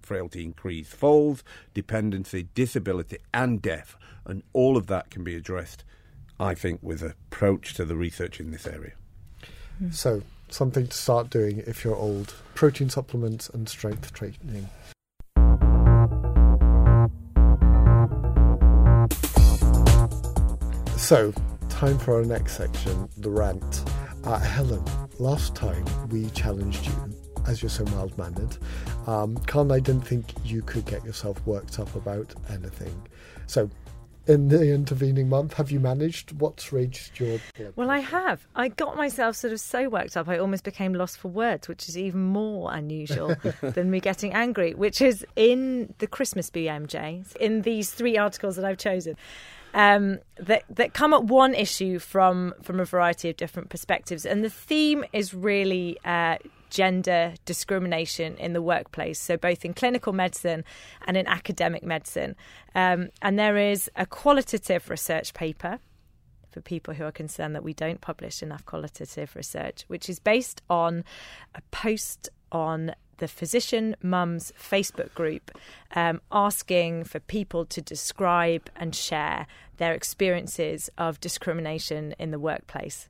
frailty 0.00 0.44
increase 0.44 0.88
falls, 0.88 1.42
dependency, 1.74 2.48
disability, 2.54 3.18
and 3.34 3.60
death. 3.60 3.96
And 4.24 4.44
all 4.52 4.76
of 4.76 4.86
that 4.86 5.10
can 5.10 5.24
be 5.24 5.34
addressed, 5.34 5.82
I 6.38 6.54
think, 6.54 6.80
with 6.82 7.02
approach 7.02 7.74
to 7.74 7.84
the 7.84 7.96
research 7.96 8.38
in 8.38 8.52
this 8.52 8.68
area. 8.68 8.92
So, 9.90 10.22
something 10.48 10.86
to 10.86 10.96
start 10.96 11.28
doing 11.28 11.64
if 11.66 11.82
you're 11.82 11.96
old 11.96 12.34
protein 12.54 12.88
supplements 12.88 13.48
and 13.48 13.68
strength 13.68 14.12
training. 14.12 14.68
So, 21.02 21.34
time 21.68 21.98
for 21.98 22.14
our 22.14 22.24
next 22.24 22.56
section, 22.56 23.08
the 23.16 23.28
rant. 23.28 23.82
Uh, 24.22 24.38
Helen, 24.38 24.84
last 25.18 25.56
time 25.56 25.84
we 26.10 26.30
challenged 26.30 26.86
you, 26.86 26.94
as 27.44 27.60
you're 27.60 27.70
so 27.70 27.84
mild 27.86 28.16
mannered, 28.16 28.56
um, 29.08 29.36
Carl 29.48 29.64
and 29.64 29.72
I 29.72 29.80
didn't 29.80 30.06
think 30.06 30.26
you 30.44 30.62
could 30.62 30.86
get 30.86 31.04
yourself 31.04 31.44
worked 31.44 31.80
up 31.80 31.92
about 31.96 32.32
anything. 32.50 32.94
So, 33.48 33.68
in 34.26 34.48
the 34.48 34.72
intervening 34.72 35.28
month, 35.28 35.54
have 35.54 35.70
you 35.70 35.80
managed? 35.80 36.32
What's 36.40 36.72
raged 36.72 37.18
your 37.18 37.40
blood? 37.56 37.72
Well, 37.76 37.90
I 37.90 37.98
have. 37.98 38.46
I 38.54 38.68
got 38.68 38.96
myself 38.96 39.36
sort 39.36 39.52
of 39.52 39.60
so 39.60 39.88
worked 39.88 40.16
up, 40.16 40.28
I 40.28 40.38
almost 40.38 40.64
became 40.64 40.94
lost 40.94 41.18
for 41.18 41.28
words, 41.28 41.68
which 41.68 41.88
is 41.88 41.98
even 41.98 42.20
more 42.20 42.72
unusual 42.72 43.34
than 43.60 43.90
me 43.90 44.00
getting 44.00 44.32
angry, 44.32 44.74
which 44.74 45.00
is 45.00 45.26
in 45.36 45.94
the 45.98 46.06
Christmas 46.06 46.50
BMJ, 46.50 47.36
in 47.36 47.62
these 47.62 47.90
three 47.90 48.16
articles 48.16 48.56
that 48.56 48.64
I've 48.64 48.78
chosen 48.78 49.16
um, 49.74 50.18
that 50.36 50.64
that 50.70 50.94
come 50.94 51.14
at 51.14 51.24
one 51.24 51.54
issue 51.54 51.98
from 51.98 52.54
from 52.62 52.80
a 52.80 52.84
variety 52.84 53.30
of 53.30 53.36
different 53.36 53.70
perspectives, 53.70 54.26
and 54.26 54.44
the 54.44 54.50
theme 54.50 55.04
is 55.12 55.34
really. 55.34 55.98
Uh, 56.04 56.36
gender 56.72 57.34
discrimination 57.44 58.34
in 58.38 58.54
the 58.54 58.62
workplace, 58.62 59.20
so 59.20 59.36
both 59.36 59.62
in 59.62 59.74
clinical 59.74 60.14
medicine 60.14 60.64
and 61.06 61.16
in 61.18 61.26
academic 61.26 61.84
medicine. 61.84 62.34
Um, 62.74 63.10
and 63.20 63.38
there 63.38 63.58
is 63.58 63.90
a 63.94 64.06
qualitative 64.06 64.88
research 64.88 65.34
paper 65.34 65.78
for 66.50 66.62
people 66.62 66.94
who 66.94 67.04
are 67.04 67.12
concerned 67.12 67.54
that 67.54 67.62
we 67.62 67.74
don't 67.74 68.00
publish 68.00 68.42
enough 68.42 68.64
qualitative 68.64 69.36
research, 69.36 69.84
which 69.88 70.08
is 70.08 70.18
based 70.18 70.62
on 70.70 71.04
a 71.54 71.60
post 71.70 72.30
on 72.50 72.94
the 73.18 73.28
Physician 73.28 73.94
Mums 74.02 74.50
Facebook 74.58 75.14
group 75.14 75.50
um, 75.94 76.22
asking 76.32 77.04
for 77.04 77.20
people 77.20 77.66
to 77.66 77.82
describe 77.82 78.70
and 78.76 78.94
share 78.94 79.46
their 79.76 79.92
experiences 79.92 80.90
of 80.96 81.20
discrimination 81.20 82.14
in 82.18 82.30
the 82.30 82.38
workplace. 82.38 83.08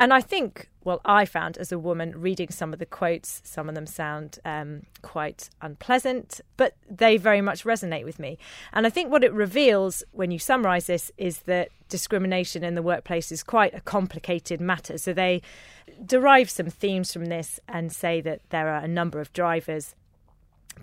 And 0.00 0.14
I 0.14 0.22
think, 0.22 0.70
well, 0.82 1.02
I 1.04 1.26
found 1.26 1.58
as 1.58 1.70
a 1.70 1.78
woman 1.78 2.18
reading 2.18 2.48
some 2.48 2.72
of 2.72 2.78
the 2.78 2.86
quotes, 2.86 3.42
some 3.44 3.68
of 3.68 3.74
them 3.74 3.86
sound 3.86 4.38
um, 4.46 4.84
quite 5.02 5.50
unpleasant, 5.60 6.40
but 6.56 6.74
they 6.88 7.18
very 7.18 7.42
much 7.42 7.64
resonate 7.64 8.06
with 8.06 8.18
me. 8.18 8.38
And 8.72 8.86
I 8.86 8.90
think 8.90 9.12
what 9.12 9.22
it 9.22 9.32
reveals 9.34 10.02
when 10.12 10.30
you 10.30 10.38
summarize 10.38 10.86
this 10.86 11.12
is 11.18 11.40
that 11.40 11.68
discrimination 11.90 12.64
in 12.64 12.76
the 12.76 12.82
workplace 12.82 13.30
is 13.30 13.42
quite 13.42 13.74
a 13.74 13.80
complicated 13.82 14.58
matter. 14.58 14.96
So 14.96 15.12
they 15.12 15.42
derive 16.06 16.48
some 16.48 16.70
themes 16.70 17.12
from 17.12 17.26
this 17.26 17.60
and 17.68 17.92
say 17.92 18.22
that 18.22 18.40
there 18.48 18.70
are 18.70 18.82
a 18.82 18.88
number 18.88 19.20
of 19.20 19.30
drivers 19.34 19.94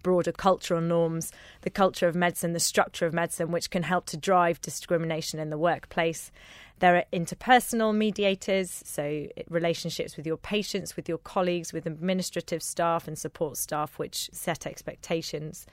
broader 0.04 0.32
cultural 0.32 0.82
norms, 0.82 1.32
the 1.62 1.70
culture 1.70 2.08
of 2.08 2.16
medicine, 2.16 2.54
the 2.54 2.60
structure 2.60 3.06
of 3.06 3.14
medicine, 3.14 3.52
which 3.52 3.70
can 3.70 3.84
help 3.84 4.06
to 4.08 4.18
drive 4.18 4.62
discrimination 4.62 5.40
in 5.40 5.50
the 5.50 5.58
workplace. 5.58 6.32
There 6.80 6.96
are 6.96 7.06
interpersonal 7.12 7.96
mediators, 7.96 8.70
so 8.86 9.28
relationships 9.50 10.16
with 10.16 10.28
your 10.28 10.38
patients, 10.38 10.96
with 10.96 11.10
your 11.10 11.18
colleagues, 11.18 11.74
with 11.74 11.88
administrative 11.88 12.62
staff 12.62 13.08
and 13.08 13.18
support 13.18 13.58
staff, 13.58 13.98
which 13.98 14.30
set 14.32 14.68
expectations. 14.68 15.66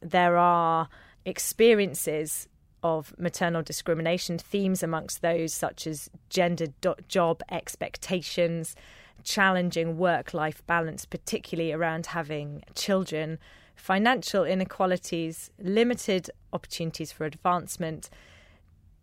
There 0.00 0.38
are 0.38 0.88
experiences 1.26 2.48
of 2.82 3.14
maternal 3.18 3.62
discrimination, 3.62 4.38
themes 4.38 4.82
amongst 4.82 5.20
those 5.20 5.52
such 5.52 5.86
as 5.86 6.08
gender 6.30 6.66
do- 6.80 6.94
job 7.08 7.42
expectations, 7.50 8.76
challenging 9.22 9.98
work 9.98 10.34
life 10.34 10.66
balance, 10.66 11.04
particularly 11.04 11.72
around 11.72 12.06
having 12.06 12.62
children, 12.74 13.38
financial 13.74 14.44
inequalities, 14.44 15.50
limited 15.58 16.30
opportunities 16.52 17.12
for 17.12 17.24
advancement 17.24 18.10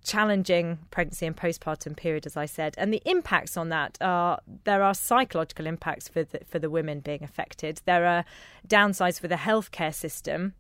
challenging 0.04 0.80
pregnancy 0.91 1.26
and 1.26 1.36
postpartum 1.36 1.95
period, 1.95 2.26
as 2.26 2.36
I 2.38 2.45
said, 2.45 2.76
and 2.78 2.93
the 2.93 3.02
impacts 3.06 3.58
on 3.58 3.69
that 3.69 3.97
are 4.02 4.39
there 4.65 4.84
are 4.84 4.93
psychological 4.93 5.65
impacts 5.65 6.08
for 6.08 6.23
the, 6.23 6.41
for 6.45 6.60
the 6.60 6.69
women 6.69 6.99
being 6.99 7.23
affected. 7.23 7.82
There 7.86 8.06
are 8.06 8.26
downsides 8.67 9.19
for 9.19 9.28
the 9.28 9.36
healthcare 9.36 9.93
system, 9.93 10.54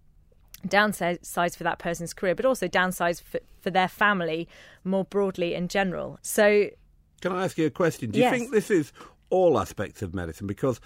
downsides 0.67 1.57
for 1.57 1.63
that 1.63 1.79
person's 1.79 2.13
career, 2.13 2.35
but 2.35 2.45
also 2.45 2.67
downsides 2.67 3.21
for, 3.21 3.39
for 3.61 3.69
their 3.69 3.87
family 3.89 4.47
more 4.83 5.03
broadly 5.03 5.53
in 5.53 5.67
general. 5.67 6.19
So, 6.21 6.69
can 7.21 7.31
I 7.31 7.45
ask 7.45 7.57
you 7.57 7.67
a 7.67 7.71
question? 7.71 8.11
Do 8.11 8.19
yes. 8.19 8.31
you 8.31 8.39
think 8.39 8.51
this 8.51 8.71
is 8.71 8.91
all 9.33 9.59
aspects 9.59 10.01
of 10.01 10.13
medicine? 10.13 10.47
Because 10.47 10.79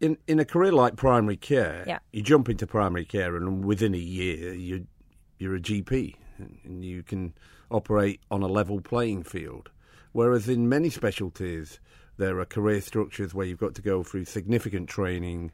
in 0.00 0.16
in 0.26 0.38
a 0.38 0.44
career 0.44 0.72
like 0.72 0.96
primary 0.96 1.36
care, 1.36 1.84
yeah. 1.86 1.98
you 2.12 2.22
jump 2.22 2.48
into 2.48 2.66
primary 2.66 3.04
care, 3.04 3.36
and 3.36 3.64
within 3.64 3.94
a 3.94 3.98
year, 3.98 4.54
you 4.54 4.86
you're 5.38 5.56
a 5.56 5.60
GP, 5.60 6.14
and 6.64 6.84
you 6.84 7.02
can 7.02 7.34
operate 7.70 8.20
on 8.30 8.42
a 8.42 8.46
level 8.46 8.80
playing 8.80 9.24
field. 9.24 9.70
Whereas 10.12 10.48
in 10.48 10.68
many 10.68 10.90
specialties, 10.90 11.78
there 12.16 12.38
are 12.40 12.44
career 12.44 12.80
structures 12.80 13.32
where 13.32 13.46
you've 13.46 13.60
got 13.60 13.74
to 13.76 13.82
go 13.82 14.02
through 14.02 14.24
significant 14.24 14.88
training. 14.88 15.52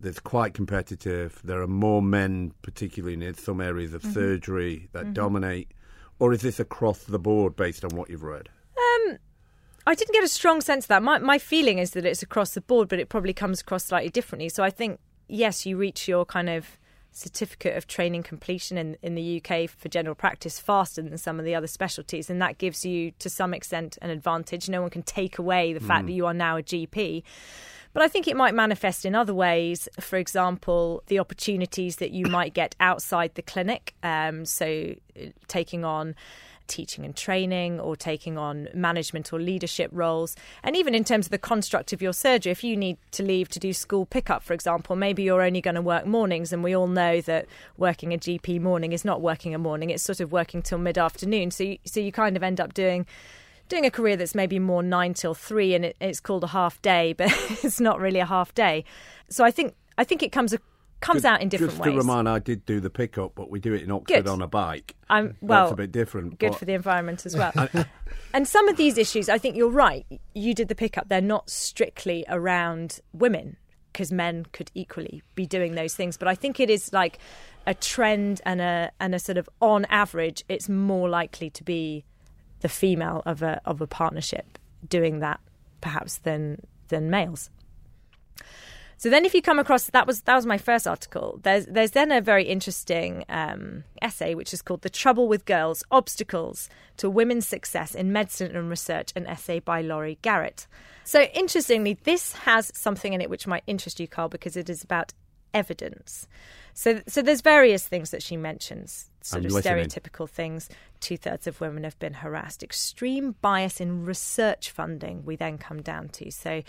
that's 0.00 0.20
quite 0.20 0.54
competitive. 0.54 1.40
There 1.42 1.60
are 1.60 1.66
more 1.66 2.00
men, 2.00 2.52
particularly 2.62 3.14
in 3.14 3.34
some 3.34 3.60
areas 3.60 3.94
of 3.94 4.02
mm-hmm. 4.02 4.12
surgery, 4.12 4.88
that 4.92 5.04
mm-hmm. 5.04 5.12
dominate. 5.12 5.72
Or 6.20 6.32
is 6.32 6.42
this 6.42 6.60
across 6.60 7.04
the 7.04 7.18
board 7.18 7.56
based 7.56 7.84
on 7.84 7.96
what 7.96 8.08
you've 8.10 8.22
read? 8.22 8.48
I 9.88 9.94
didn't 9.94 10.12
get 10.12 10.22
a 10.22 10.28
strong 10.28 10.60
sense 10.60 10.84
of 10.84 10.88
that. 10.88 11.02
My 11.02 11.18
my 11.18 11.38
feeling 11.38 11.78
is 11.78 11.92
that 11.92 12.04
it's 12.04 12.22
across 12.22 12.52
the 12.52 12.60
board, 12.60 12.88
but 12.88 12.98
it 12.98 13.08
probably 13.08 13.32
comes 13.32 13.62
across 13.62 13.86
slightly 13.86 14.10
differently. 14.10 14.50
So 14.50 14.62
I 14.62 14.68
think 14.68 15.00
yes, 15.28 15.64
you 15.64 15.78
reach 15.78 16.06
your 16.06 16.26
kind 16.26 16.50
of 16.50 16.78
certificate 17.10 17.74
of 17.74 17.86
training 17.86 18.22
completion 18.22 18.76
in, 18.76 18.96
in 19.02 19.14
the 19.14 19.42
UK 19.42 19.68
for 19.70 19.88
general 19.88 20.14
practice 20.14 20.60
faster 20.60 21.00
than 21.00 21.16
some 21.16 21.38
of 21.38 21.46
the 21.46 21.54
other 21.54 21.66
specialties. 21.66 22.28
And 22.28 22.40
that 22.42 22.58
gives 22.58 22.84
you, 22.84 23.12
to 23.18 23.30
some 23.30 23.54
extent, 23.54 23.96
an 24.02 24.10
advantage. 24.10 24.68
No 24.68 24.82
one 24.82 24.90
can 24.90 25.02
take 25.02 25.38
away 25.38 25.72
the 25.72 25.80
fact 25.80 26.04
mm. 26.04 26.08
that 26.08 26.12
you 26.12 26.26
are 26.26 26.34
now 26.34 26.58
a 26.58 26.62
GP. 26.62 27.22
But 27.94 28.02
I 28.02 28.08
think 28.08 28.28
it 28.28 28.36
might 28.36 28.54
manifest 28.54 29.06
in 29.06 29.14
other 29.14 29.34
ways. 29.34 29.88
For 29.98 30.18
example, 30.18 31.02
the 31.06 31.18
opportunities 31.18 31.96
that 31.96 32.10
you 32.10 32.26
might 32.26 32.52
get 32.52 32.76
outside 32.78 33.34
the 33.34 33.42
clinic. 33.42 33.94
Um, 34.02 34.44
so, 34.44 34.94
uh, 35.18 35.28
taking 35.48 35.84
on 35.84 36.14
teaching 36.68 37.04
and 37.04 37.16
training 37.16 37.80
or 37.80 37.96
taking 37.96 38.38
on 38.38 38.68
management 38.74 39.32
or 39.32 39.40
leadership 39.40 39.90
roles. 39.92 40.36
And 40.62 40.76
even 40.76 40.94
in 40.94 41.04
terms 41.04 41.26
of 41.26 41.30
the 41.30 41.38
construct 41.38 41.92
of 41.92 42.00
your 42.00 42.12
surgery, 42.12 42.52
if 42.52 42.62
you 42.62 42.76
need 42.76 42.98
to 43.12 43.22
leave 43.22 43.48
to 43.50 43.58
do 43.58 43.72
school 43.72 44.06
pickup, 44.06 44.42
for 44.42 44.52
example, 44.52 44.94
maybe 44.96 45.22
you're 45.22 45.42
only 45.42 45.60
going 45.60 45.74
to 45.74 45.82
work 45.82 46.06
mornings. 46.06 46.52
And 46.52 46.62
we 46.62 46.74
all 46.74 46.86
know 46.86 47.20
that 47.22 47.46
working 47.76 48.12
a 48.12 48.18
GP 48.18 48.60
morning 48.60 48.92
is 48.92 49.04
not 49.04 49.20
working 49.20 49.54
a 49.54 49.58
morning, 49.58 49.90
it's 49.90 50.02
sort 50.02 50.20
of 50.20 50.30
working 50.30 50.62
till 50.62 50.78
mid 50.78 50.98
afternoon. 50.98 51.50
So, 51.50 51.64
you, 51.64 51.78
so 51.84 52.00
you 52.00 52.12
kind 52.12 52.36
of 52.36 52.42
end 52.42 52.60
up 52.60 52.74
doing 52.74 53.06
doing 53.68 53.84
a 53.84 53.90
career 53.90 54.16
that's 54.16 54.34
maybe 54.34 54.58
more 54.58 54.82
nine 54.82 55.12
till 55.12 55.34
three 55.34 55.74
and 55.74 55.84
it, 55.84 55.96
it's 56.00 56.20
called 56.20 56.42
a 56.42 56.48
half 56.48 56.80
day, 56.82 57.12
but 57.18 57.28
it's 57.62 57.80
not 57.80 58.00
really 58.00 58.20
a 58.20 58.26
half 58.26 58.54
day. 58.54 58.84
So 59.28 59.44
I 59.44 59.50
think 59.50 59.74
I 59.96 60.04
think 60.04 60.22
it 60.22 60.32
comes 60.32 60.54
comes 61.00 61.22
Just- 61.22 61.26
out 61.26 61.42
in 61.42 61.48
different 61.48 61.72
just 61.72 61.82
ways. 61.82 61.92
to 61.92 61.98
remind, 61.98 62.28
I 62.28 62.38
did 62.38 62.64
do 62.66 62.80
the 62.80 62.90
pickup, 62.90 63.34
but 63.34 63.50
we 63.50 63.60
do 63.60 63.72
it 63.72 63.82
in 63.82 63.90
Oxford 63.90 64.24
Good. 64.24 64.28
on 64.28 64.42
a 64.42 64.46
bike. 64.48 64.96
I'm 65.08 65.36
well. 65.40 65.64
That's 65.64 65.72
a 65.72 65.76
bit 65.76 65.92
different. 65.92 66.38
good 66.38 66.50
but- 66.50 66.58
for 66.58 66.64
the 66.64 66.74
environment 66.74 67.24
as 67.26 67.36
well. 67.36 67.52
and 68.34 68.46
some 68.48 68.68
of 68.68 68.76
these 68.76 68.98
issues, 68.98 69.28
I 69.28 69.38
think 69.38 69.56
you're 69.56 69.68
right. 69.70 70.04
You 70.34 70.54
did 70.54 70.68
the 70.68 70.74
pickup; 70.74 71.08
they're 71.08 71.20
not 71.20 71.48
strictly 71.50 72.24
around 72.28 73.00
women 73.12 73.56
because 73.92 74.12
men 74.12 74.46
could 74.52 74.70
equally 74.74 75.22
be 75.34 75.46
doing 75.46 75.74
those 75.74 75.94
things. 75.94 76.16
But 76.16 76.28
I 76.28 76.34
think 76.34 76.60
it 76.60 76.70
is 76.70 76.92
like 76.92 77.18
a 77.66 77.74
trend 77.74 78.40
and 78.44 78.60
a 78.60 78.90
and 79.00 79.14
a 79.14 79.18
sort 79.18 79.38
of 79.38 79.48
on 79.60 79.84
average, 79.86 80.44
it's 80.48 80.68
more 80.68 81.08
likely 81.08 81.50
to 81.50 81.64
be 81.64 82.04
the 82.60 82.68
female 82.68 83.22
of 83.24 83.42
a 83.42 83.60
of 83.64 83.80
a 83.80 83.86
partnership 83.86 84.58
doing 84.88 85.20
that 85.20 85.40
perhaps 85.80 86.18
than 86.18 86.60
than 86.88 87.08
males. 87.10 87.50
So 88.98 89.08
then, 89.08 89.24
if 89.24 89.32
you 89.32 89.42
come 89.42 89.60
across 89.60 89.86
that 89.86 90.06
was 90.08 90.22
that 90.22 90.34
was 90.34 90.44
my 90.44 90.58
first 90.58 90.86
article. 90.86 91.38
There's 91.44 91.66
there's 91.66 91.92
then 91.92 92.10
a 92.10 92.20
very 92.20 92.44
interesting 92.44 93.24
um, 93.28 93.84
essay 94.02 94.34
which 94.34 94.52
is 94.52 94.60
called 94.60 94.82
"The 94.82 94.90
Trouble 94.90 95.28
with 95.28 95.44
Girls: 95.44 95.84
Obstacles 95.92 96.68
to 96.96 97.08
Women's 97.08 97.46
Success 97.46 97.94
in 97.94 98.12
Medicine 98.12 98.54
and 98.54 98.68
Research," 98.68 99.12
an 99.14 99.26
essay 99.26 99.60
by 99.60 99.82
Laurie 99.82 100.18
Garrett. 100.20 100.66
So 101.04 101.22
interestingly, 101.22 101.94
this 102.02 102.32
has 102.32 102.72
something 102.74 103.12
in 103.12 103.20
it 103.20 103.30
which 103.30 103.46
might 103.46 103.62
interest 103.68 104.00
you, 104.00 104.08
Carl, 104.08 104.28
because 104.28 104.56
it 104.56 104.68
is 104.68 104.82
about 104.82 105.14
evidence. 105.54 106.26
So 106.74 107.00
so 107.06 107.22
there's 107.22 107.40
various 107.40 107.86
things 107.86 108.10
that 108.10 108.22
she 108.22 108.36
mentions, 108.36 109.10
sort 109.22 109.42
I'm 109.42 109.46
of 109.46 109.52
listening. 109.52 109.86
stereotypical 109.86 110.28
things. 110.28 110.68
Two 111.00 111.16
thirds 111.16 111.46
of 111.46 111.60
women 111.60 111.84
have 111.84 111.98
been 111.98 112.14
harassed. 112.14 112.62
Extreme 112.62 113.36
bias 113.40 113.80
in 113.80 114.04
research 114.04 114.70
funding. 114.70 115.24
We 115.24 115.36
then 115.36 115.58
come 115.58 115.82
down 115.82 116.08
to 116.10 116.30
so 116.30 116.62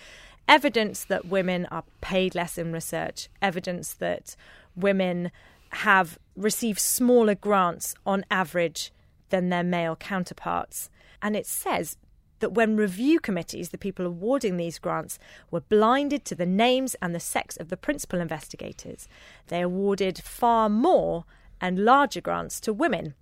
evidence 0.49 1.05
that 1.05 1.27
women 1.27 1.67
are 1.67 1.83
paid 2.01 2.35
less 2.35 2.57
in 2.57 2.73
research, 2.73 3.29
evidence 3.41 3.93
that 3.93 4.35
women 4.75 5.31
have 5.69 6.17
received 6.35 6.79
smaller 6.79 7.35
grants 7.35 7.93
on 8.05 8.25
average 8.31 8.91
than 9.29 9.49
their 9.49 9.63
male 9.63 9.95
counterparts. 9.95 10.89
And 11.21 11.35
it 11.35 11.45
says 11.45 11.97
that 12.39 12.53
when 12.53 12.75
review 12.75 13.19
committees, 13.19 13.69
the 13.69 13.77
people 13.77 14.05
awarding 14.05 14.57
these 14.57 14.79
grants, 14.79 15.19
were 15.51 15.61
blinded 15.61 16.25
to 16.25 16.35
the 16.35 16.45
names 16.45 16.95
and 17.01 17.13
the 17.13 17.19
sex 17.19 17.55
of 17.57 17.69
the 17.69 17.77
principal 17.77 18.19
investigators, 18.19 19.07
they 19.47 19.61
awarded 19.61 20.17
far 20.17 20.67
more 20.67 21.25
and 21.61 21.85
larger 21.85 22.21
grants 22.21 22.59
to 22.61 22.73
women. 22.73 23.13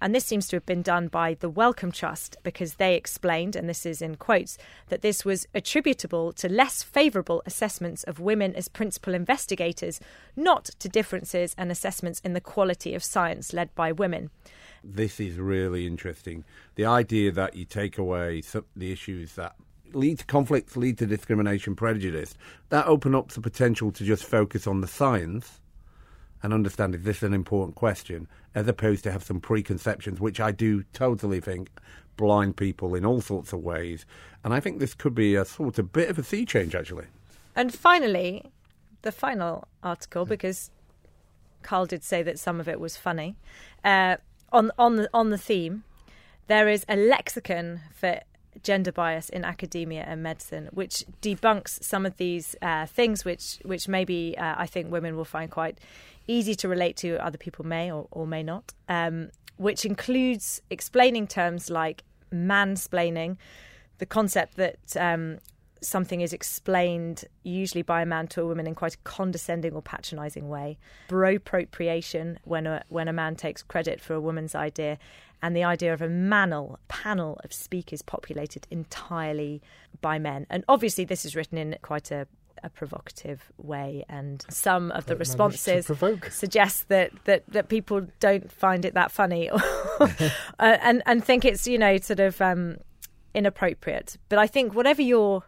And 0.00 0.14
this 0.14 0.24
seems 0.24 0.48
to 0.48 0.56
have 0.56 0.66
been 0.66 0.82
done 0.82 1.08
by 1.08 1.34
the 1.34 1.48
Wellcome 1.48 1.92
Trust 1.92 2.36
because 2.42 2.74
they 2.74 2.94
explained, 2.94 3.56
and 3.56 3.68
this 3.68 3.86
is 3.86 4.02
in 4.02 4.16
quotes, 4.16 4.58
that 4.88 5.02
this 5.02 5.24
was 5.24 5.46
attributable 5.54 6.32
to 6.34 6.48
less 6.48 6.82
favourable 6.82 7.42
assessments 7.46 8.04
of 8.04 8.20
women 8.20 8.54
as 8.54 8.68
principal 8.68 9.14
investigators, 9.14 10.00
not 10.36 10.66
to 10.78 10.88
differences 10.88 11.54
and 11.56 11.70
assessments 11.70 12.20
in 12.24 12.32
the 12.32 12.40
quality 12.40 12.94
of 12.94 13.04
science 13.04 13.52
led 13.52 13.74
by 13.74 13.92
women. 13.92 14.30
this 14.82 15.18
is 15.18 15.38
really 15.38 15.86
interesting. 15.86 16.44
The 16.74 16.84
idea 16.84 17.32
that 17.32 17.56
you 17.56 17.64
take 17.64 17.96
away 17.96 18.42
the 18.76 18.92
issues 18.92 19.34
that 19.34 19.56
lead 19.94 20.18
to 20.18 20.26
conflicts, 20.26 20.76
lead 20.76 20.98
to 20.98 21.06
discrimination, 21.06 21.74
prejudice, 21.74 22.34
that 22.68 22.86
open 22.86 23.14
up 23.14 23.28
the 23.28 23.40
potential 23.40 23.90
to 23.92 24.04
just 24.04 24.24
focus 24.24 24.66
on 24.66 24.80
the 24.80 24.86
science 24.86 25.60
and 26.44 26.52
understand 26.52 26.94
is 26.94 27.02
this 27.02 27.16
is 27.16 27.22
an 27.22 27.32
important 27.32 27.74
question, 27.74 28.28
as 28.54 28.68
opposed 28.68 29.02
to 29.02 29.10
have 29.10 29.24
some 29.24 29.40
preconceptions, 29.40 30.20
which 30.20 30.40
I 30.40 30.52
do 30.52 30.84
totally 30.92 31.40
think 31.40 31.70
blind 32.18 32.58
people 32.58 32.94
in 32.94 33.06
all 33.06 33.22
sorts 33.22 33.54
of 33.54 33.60
ways. 33.60 34.04
And 34.44 34.52
I 34.52 34.60
think 34.60 34.78
this 34.78 34.92
could 34.92 35.14
be 35.14 35.36
a 35.36 35.46
sort 35.46 35.78
of 35.78 35.90
bit 35.90 36.10
of 36.10 36.18
a 36.18 36.22
sea 36.22 36.44
change, 36.44 36.74
actually. 36.74 37.06
And 37.56 37.72
finally, 37.72 38.52
the 39.00 39.10
final 39.10 39.66
article, 39.82 40.26
because 40.26 40.70
Carl 41.62 41.86
did 41.86 42.04
say 42.04 42.22
that 42.22 42.38
some 42.38 42.60
of 42.60 42.68
it 42.68 42.78
was 42.78 42.94
funny, 42.98 43.36
uh, 43.82 44.18
on 44.52 44.70
on 44.78 44.96
the 44.96 45.08
on 45.14 45.30
the 45.30 45.38
theme, 45.38 45.82
there 46.46 46.68
is 46.68 46.84
a 46.90 46.96
lexicon 46.96 47.80
for 47.90 48.20
gender 48.62 48.92
bias 48.92 49.28
in 49.28 49.44
academia 49.44 50.04
and 50.06 50.22
medicine, 50.22 50.68
which 50.72 51.04
debunks 51.20 51.82
some 51.82 52.06
of 52.06 52.16
these 52.16 52.56
uh, 52.62 52.86
things, 52.86 53.24
which 53.24 53.58
which 53.64 53.88
maybe 53.88 54.36
uh, 54.38 54.54
I 54.56 54.66
think 54.66 54.90
women 54.90 55.16
will 55.16 55.24
find 55.24 55.50
quite 55.50 55.78
easy 56.26 56.54
to 56.54 56.68
relate 56.68 56.96
to, 56.98 57.16
other 57.24 57.38
people 57.38 57.66
may 57.66 57.90
or, 57.92 58.06
or 58.10 58.26
may 58.26 58.42
not. 58.42 58.72
Um, 58.88 59.30
which 59.56 59.84
includes 59.84 60.60
explaining 60.70 61.26
terms 61.26 61.70
like 61.70 62.02
mansplaining, 62.32 63.36
the 63.98 64.06
concept 64.06 64.56
that 64.56 64.96
um, 64.96 65.38
something 65.84 66.20
is 66.20 66.32
explained 66.32 67.24
usually 67.42 67.82
by 67.82 68.02
a 68.02 68.06
man 68.06 68.26
to 68.28 68.42
a 68.42 68.46
woman 68.46 68.66
in 68.66 68.74
quite 68.74 68.94
a 68.94 68.98
condescending 68.98 69.72
or 69.72 69.82
patronizing 69.82 70.48
way, 70.48 70.78
bropropriation 71.08 72.38
when 72.44 72.66
a 72.66 72.84
when 72.88 73.08
a 73.08 73.12
man 73.12 73.36
takes 73.36 73.62
credit 73.62 74.00
for 74.00 74.14
a 74.14 74.20
woman's 74.20 74.54
idea, 74.54 74.98
and 75.42 75.56
the 75.56 75.64
idea 75.64 75.92
of 75.92 76.00
a 76.00 76.08
manel 76.08 76.76
panel 76.88 77.40
of 77.44 77.52
speakers 77.52 78.02
populated 78.02 78.66
entirely 78.70 79.62
by 80.00 80.18
men. 80.18 80.46
And 80.50 80.64
obviously, 80.68 81.04
this 81.04 81.24
is 81.24 81.36
written 81.36 81.58
in 81.58 81.76
quite 81.82 82.10
a 82.10 82.26
a 82.62 82.70
provocative 82.70 83.52
way, 83.58 84.04
and 84.08 84.44
some 84.48 84.90
of 84.92 85.04
the 85.06 85.16
responses 85.16 85.86
suggest 86.30 86.88
that, 86.88 87.12
that, 87.24 87.44
that 87.48 87.68
people 87.68 88.06
don't 88.20 88.50
find 88.50 88.86
it 88.86 88.94
that 88.94 89.12
funny, 89.12 89.50
uh, 90.00 90.08
and 90.58 91.02
and 91.04 91.22
think 91.22 91.44
it's 91.44 91.66
you 91.66 91.78
know 91.78 91.98
sort 91.98 92.20
of 92.20 92.40
um, 92.40 92.78
inappropriate. 93.34 94.16
But 94.28 94.38
I 94.38 94.46
think 94.46 94.74
whatever 94.74 95.02
you're 95.02 95.44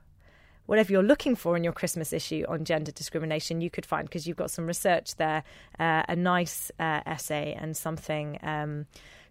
whatever 0.66 0.92
you're 0.92 1.02
looking 1.02 1.34
for 1.34 1.56
in 1.56 1.64
your 1.64 1.72
Christmas 1.72 2.12
issue 2.12 2.44
on 2.48 2.64
gender 2.64 2.92
discrimination, 2.92 3.60
you 3.60 3.70
could 3.70 3.86
find 3.86 4.06
because 4.06 4.26
you've 4.26 4.36
got 4.36 4.50
some 4.50 4.66
research 4.66 5.16
there, 5.16 5.42
uh, 5.78 6.02
a 6.08 6.16
nice 6.16 6.70
uh, 6.78 7.00
essay, 7.06 7.56
and 7.58 7.76
something. 7.76 8.38
Um, 8.42 8.86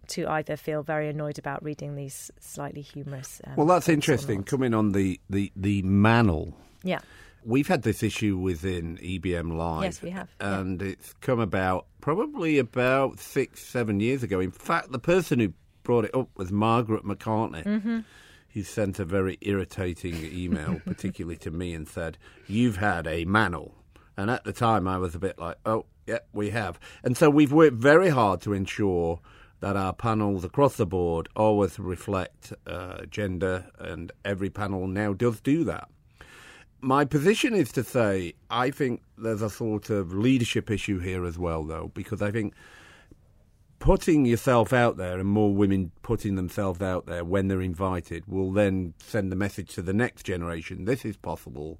to 0.08 0.24
either 0.28 0.56
feel 0.56 0.84
very 0.84 1.08
annoyed 1.08 1.36
about 1.36 1.64
reading 1.64 1.96
these 1.96 2.30
slightly 2.38 2.80
humorous. 2.80 3.40
Um, 3.44 3.56
Well, 3.56 3.66
that's 3.66 3.88
interesting. 3.88 4.44
Coming 4.44 4.72
on 4.72 4.92
the, 4.92 5.20
the, 5.28 5.50
the 5.56 5.82
manel. 5.82 6.52
Yeah. 6.84 7.00
We've 7.44 7.66
had 7.66 7.82
this 7.82 8.02
issue 8.02 8.36
within 8.36 8.98
EBM 8.98 9.56
Live. 9.56 9.84
Yes, 9.84 10.02
we 10.02 10.10
have, 10.10 10.28
yeah. 10.40 10.58
And 10.60 10.82
it's 10.82 11.12
come 11.14 11.38
about 11.38 11.86
probably 12.00 12.58
about 12.58 13.20
six, 13.20 13.64
seven 13.64 14.00
years 14.00 14.22
ago. 14.22 14.40
In 14.40 14.50
fact, 14.50 14.92
the 14.92 14.98
person 14.98 15.38
who 15.38 15.52
brought 15.82 16.04
it 16.04 16.14
up 16.14 16.28
was 16.36 16.50
Margaret 16.50 17.04
McCartney. 17.04 17.64
Mm-hmm. 17.64 18.00
He 18.56 18.62
sent 18.62 18.98
a 18.98 19.04
very 19.04 19.36
irritating 19.42 20.14
email, 20.32 20.80
particularly 20.86 21.36
to 21.40 21.50
me, 21.50 21.74
and 21.74 21.86
said, 21.86 22.16
You've 22.46 22.78
had 22.78 23.06
a 23.06 23.26
manel. 23.26 23.72
And 24.16 24.30
at 24.30 24.44
the 24.44 24.52
time, 24.54 24.88
I 24.88 24.96
was 24.96 25.14
a 25.14 25.18
bit 25.18 25.38
like, 25.38 25.58
Oh, 25.66 25.84
yeah, 26.06 26.20
we 26.32 26.48
have. 26.48 26.80
And 27.04 27.18
so 27.18 27.28
we've 27.28 27.52
worked 27.52 27.76
very 27.76 28.08
hard 28.08 28.40
to 28.40 28.54
ensure 28.54 29.20
that 29.60 29.76
our 29.76 29.92
panels 29.92 30.42
across 30.42 30.76
the 30.76 30.86
board 30.86 31.28
always 31.36 31.78
reflect 31.78 32.54
uh, 32.66 33.04
gender, 33.10 33.66
and 33.78 34.10
every 34.24 34.48
panel 34.48 34.86
now 34.86 35.12
does 35.12 35.38
do 35.42 35.62
that. 35.64 35.90
My 36.80 37.04
position 37.04 37.52
is 37.52 37.70
to 37.72 37.84
say 37.84 38.32
I 38.48 38.70
think 38.70 39.02
there's 39.18 39.42
a 39.42 39.50
sort 39.50 39.90
of 39.90 40.14
leadership 40.14 40.70
issue 40.70 40.98
here 40.98 41.26
as 41.26 41.38
well, 41.38 41.62
though, 41.62 41.90
because 41.92 42.22
I 42.22 42.30
think 42.30 42.54
putting 43.86 44.24
yourself 44.26 44.72
out 44.72 44.96
there 44.96 45.16
and 45.20 45.28
more 45.28 45.54
women 45.54 45.92
putting 46.02 46.34
themselves 46.34 46.82
out 46.82 47.06
there 47.06 47.24
when 47.24 47.46
they're 47.46 47.62
invited 47.62 48.24
will 48.26 48.50
then 48.50 48.92
send 48.98 49.30
the 49.30 49.36
message 49.36 49.72
to 49.74 49.80
the 49.80 49.92
next 49.92 50.24
generation 50.24 50.86
this 50.86 51.04
is 51.04 51.16
possible 51.16 51.78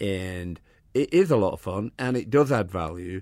and 0.00 0.58
it 0.92 1.12
is 1.14 1.30
a 1.30 1.36
lot 1.36 1.52
of 1.52 1.60
fun 1.60 1.92
and 2.00 2.16
it 2.16 2.30
does 2.30 2.50
add 2.50 2.68
value. 2.68 3.20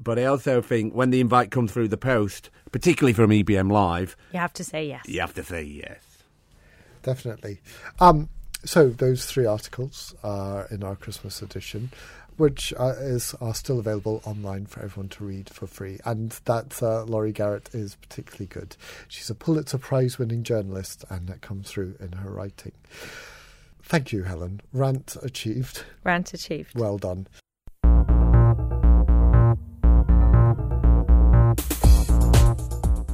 But 0.00 0.18
I 0.18 0.24
also 0.24 0.62
think 0.62 0.94
when 0.94 1.10
the 1.10 1.20
invite 1.20 1.50
comes 1.50 1.70
through 1.70 1.88
the 1.88 1.98
post, 1.98 2.48
particularly 2.72 3.12
from 3.12 3.30
EBM 3.30 3.70
Live, 3.70 4.16
You 4.32 4.38
have 4.40 4.52
to 4.54 4.64
say 4.64 4.86
yes. 4.88 5.02
you 5.06 5.20
have 5.20 5.34
to 5.34 5.42
say 5.44 5.62
yes. 5.62 6.00
Definitely. 7.02 7.60
Um, 8.00 8.28
so 8.64 8.88
those 8.88 9.26
three 9.26 9.44
articles 9.46 10.14
are 10.24 10.66
in 10.70 10.82
our 10.82 10.96
Christmas 10.96 11.42
edition, 11.42 11.90
which 12.36 12.72
uh, 12.78 12.94
is 12.98 13.34
are 13.40 13.54
still 13.54 13.78
available 13.78 14.22
online 14.24 14.66
for 14.66 14.82
everyone 14.82 15.08
to 15.10 15.24
read 15.24 15.48
for 15.48 15.66
free. 15.66 15.98
And 16.04 16.30
that 16.44 16.82
uh, 16.82 17.04
Laurie 17.04 17.32
Garrett 17.32 17.74
is 17.74 17.96
particularly 17.96 18.46
good. 18.46 18.76
She's 19.08 19.30
a 19.30 19.34
Pulitzer 19.34 19.78
Prize 19.78 20.18
winning 20.18 20.42
journalist, 20.42 21.04
and 21.10 21.28
that 21.28 21.40
comes 21.40 21.70
through 21.70 21.96
in 22.00 22.12
her 22.12 22.30
writing. 22.30 22.72
Thank 23.82 24.12
you, 24.12 24.24
Helen. 24.24 24.60
Rant 24.72 25.16
achieved. 25.22 25.84
Rant 26.02 26.34
achieved. 26.34 26.78
Well 26.78 26.98
done. 26.98 27.28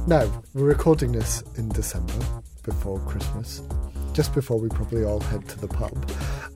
Now, 0.05 0.29
we're 0.53 0.65
recording 0.65 1.13
this 1.13 1.43
in 1.55 1.69
December 1.69 2.13
before 2.63 2.99
Christmas, 3.01 3.61
just 4.13 4.33
before 4.33 4.59
we 4.59 4.69
probably 4.69 5.03
all 5.03 5.19
head 5.19 5.47
to 5.49 5.59
the 5.59 5.67
pub. 5.67 6.11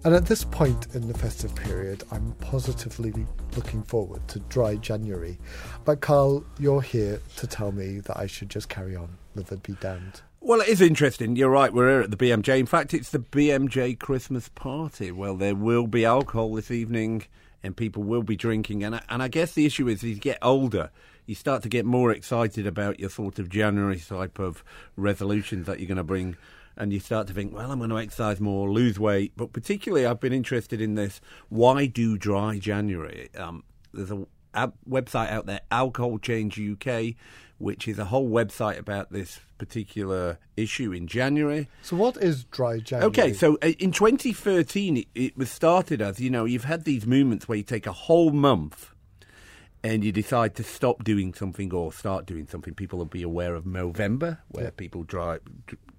And 0.06 0.14
at 0.14 0.28
this 0.28 0.44
point 0.44 0.88
in 0.94 1.08
the 1.08 1.18
festive 1.18 1.56
period, 1.56 2.04
I'm 2.12 2.32
positively 2.40 3.14
looking 3.56 3.82
forward 3.84 4.26
to 4.30 4.40
dry 4.42 4.76
January. 4.76 5.40
But 5.84 6.02
Carl, 6.02 6.46
you're 6.60 6.82
here 6.82 7.20
to 7.38 7.48
tell 7.48 7.72
me 7.72 8.00
that 8.02 8.18
I 8.18 8.28
should 8.28 8.50
just 8.50 8.70
carry 8.70 8.96
on, 8.96 9.18
live 9.36 9.62
be 9.64 9.74
damned. 9.82 10.22
Well, 10.40 10.62
it 10.62 10.68
is 10.68 10.82
interesting. 10.82 11.36
You're 11.36 11.50
right. 11.50 11.74
We're 11.74 11.90
here 11.90 12.02
at 12.02 12.12
the 12.12 12.18
BMJ. 12.18 12.60
In 12.60 12.68
fact, 12.68 12.94
it's 12.94 13.10
the 13.10 13.20
BMJ 13.20 14.00
Christmas 14.00 14.50
party. 14.50 15.12
Well, 15.12 15.36
there 15.36 15.56
will 15.56 15.88
be 15.88 16.06
alcohol 16.06 16.54
this 16.54 16.70
evening 16.70 17.26
and 17.64 17.76
people 17.76 18.04
will 18.04 18.24
be 18.24 18.36
drinking. 18.36 18.84
And 18.84 18.96
I, 18.96 19.02
and 19.10 19.24
I 19.24 19.28
guess 19.28 19.54
the 19.54 19.66
issue 19.66 19.88
is, 19.88 20.04
as 20.04 20.10
you 20.10 20.16
get 20.16 20.38
older, 20.42 20.92
you 21.26 21.36
start 21.36 21.64
to 21.64 21.70
get 21.70 21.86
more 21.86 22.12
excited 22.12 22.66
about 22.66 23.00
your 23.00 23.10
sort 23.10 23.40
of 23.40 23.50
January 23.50 24.00
type 24.00 24.40
of 24.40 24.64
resolutions 24.96 25.66
that 25.66 25.80
you're 25.80 25.88
going 25.88 25.98
to 25.98 26.04
bring. 26.04 26.38
And 26.78 26.94
you 26.94 27.00
start 27.00 27.28
to 27.28 27.34
think, 27.34 27.54
well, 27.54 27.72
I'm 27.72 27.80
going 27.80 27.90
to 27.90 27.98
exercise 27.98 28.40
more, 28.40 28.70
lose 28.70 29.00
weight. 29.00 29.34
But 29.36 29.52
particularly, 29.52 30.06
I've 30.06 30.20
been 30.20 30.34
interested 30.34 30.80
in 30.80 30.96
this. 30.96 31.20
Why 31.50 31.88
do 31.88 32.18
dry 32.18 32.60
January? 32.60 33.30
Um, 33.36 33.64
there's 33.94 34.12
a, 34.12 34.26
website 34.90 35.32
out 35.32 35.46
there, 35.46 35.62
Alcohol 35.70 36.18
Change 36.18 36.60
UK, 36.60 37.16
which 37.60 37.88
is 37.88 38.00
a 38.00 38.06
whole 38.06 38.30
website 38.30 38.78
about 38.80 39.12
this 39.12 39.40
particular 39.58 40.40
issue 40.56 40.92
in 40.92 41.08
January. 41.08 41.68
So, 41.82 41.96
what 41.96 42.18
is 42.18 42.44
dry 42.46 42.80
January? 42.80 43.08
Okay, 43.08 43.34
so 43.34 43.58
uh, 43.62 43.68
in 43.80 43.92
2013, 43.92 44.98
it, 44.98 45.08
it 45.16 45.38
was 45.38 45.52
started 45.52 46.02
as 46.02 46.20
you 46.20 46.30
know, 46.30 46.46
you've 46.46 46.64
had 46.64 46.86
these 46.86 47.06
movements 47.06 47.48
where 47.48 47.58
you 47.58 47.64
take 47.64 47.88
a 47.88 47.92
whole 47.92 48.32
month 48.32 48.92
and 49.84 50.04
you 50.04 50.12
decide 50.12 50.56
to 50.56 50.64
stop 50.64 51.04
doing 51.04 51.34
something 51.34 51.74
or 51.74 51.94
start 51.94 52.26
doing 52.26 52.48
something. 52.48 52.74
People 52.74 53.00
will 53.00 53.06
be 53.06 53.24
aware 53.24 53.56
of 53.56 53.64
Movember, 53.64 54.40
where 54.50 54.66
Yeah. 54.66 54.70
people 54.72 55.04
dry, 55.04 55.40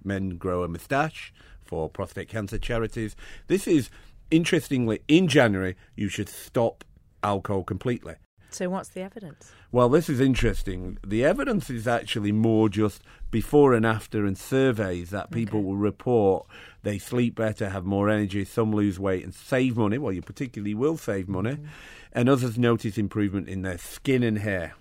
men 0.03 0.37
grow 0.37 0.63
a 0.63 0.67
moustache 0.67 1.33
for 1.63 1.89
prostate 1.89 2.29
cancer 2.29 2.57
charities. 2.57 3.15
This 3.47 3.67
is 3.67 3.89
interestingly 4.31 5.01
in 5.07 5.27
January. 5.27 5.75
You 5.95 6.09
should 6.09 6.29
stop 6.29 6.83
alcohol 7.23 7.63
completely. 7.63 8.15
So 8.51 8.67
what's 8.69 8.89
the 8.89 9.01
evidence? 9.01 9.51
Well, 9.71 9.89
this 9.89 10.09
is 10.09 10.19
interesting. 10.19 10.97
The 11.05 11.23
evidence 11.23 11.69
is 11.69 11.87
actually 11.87 12.31
more 12.31 12.67
just 12.67 13.03
before 13.31 13.73
and 13.73 13.85
after 13.85 14.25
and 14.25 14.35
surveys 14.37 15.11
that 15.11 15.29
people 15.31 15.59
Okay. 15.59 15.67
will 15.67 15.75
report 15.77 16.47
they 16.81 16.97
sleep 16.97 17.35
better, 17.35 17.69
have 17.69 17.85
more 17.85 18.09
energy, 18.09 18.43
some 18.45 18.73
lose 18.73 18.97
weight 18.99 19.23
and 19.23 19.33
save 19.33 19.77
money. 19.77 19.97
Well, 19.97 20.13
you 20.13 20.21
particularly 20.21 20.73
will 20.73 20.97
save 20.97 21.27
money. 21.27 21.51
Mm-hmm. 21.55 21.65
And 22.13 22.27
others 22.29 22.57
notice 22.57 22.97
improvement 22.97 23.47
in 23.49 23.61
their 23.61 23.77
skin 23.77 24.23
and 24.23 24.39
hair. 24.39 24.73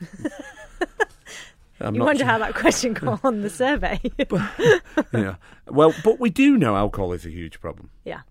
I'm 1.80 1.94
you 1.94 2.02
wonder 2.02 2.18
sure- 2.20 2.26
how 2.26 2.38
that 2.38 2.54
question 2.56 2.94
got 2.94 3.20
on 3.24 3.42
the 3.42 3.50
survey. 3.50 4.00
yeah. 5.12 5.36
Well, 5.68 5.94
but 6.02 6.18
we 6.18 6.30
do 6.30 6.56
know 6.56 6.74
alcohol 6.76 7.12
is 7.12 7.24
a 7.24 7.30
huge 7.30 7.60
problem. 7.60 7.90
yeah. 8.04 8.22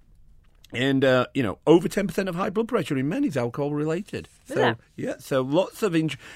And 0.78 1.04
uh, 1.04 1.28
you 1.34 1.44
know, 1.44 1.60
over 1.66 1.88
ten 1.88 2.08
percent 2.08 2.30
of 2.30 2.36
high 2.36 2.50
blood 2.50 2.68
pressure 2.68 2.98
in 2.98 3.10
men 3.10 3.24
is 3.24 3.36
alcohol 3.36 3.72
related. 3.72 4.28
So 4.46 4.70
it? 4.70 4.78
yeah, 4.96 5.16
so 5.20 5.42
lots 5.42 5.84
of 5.84 5.96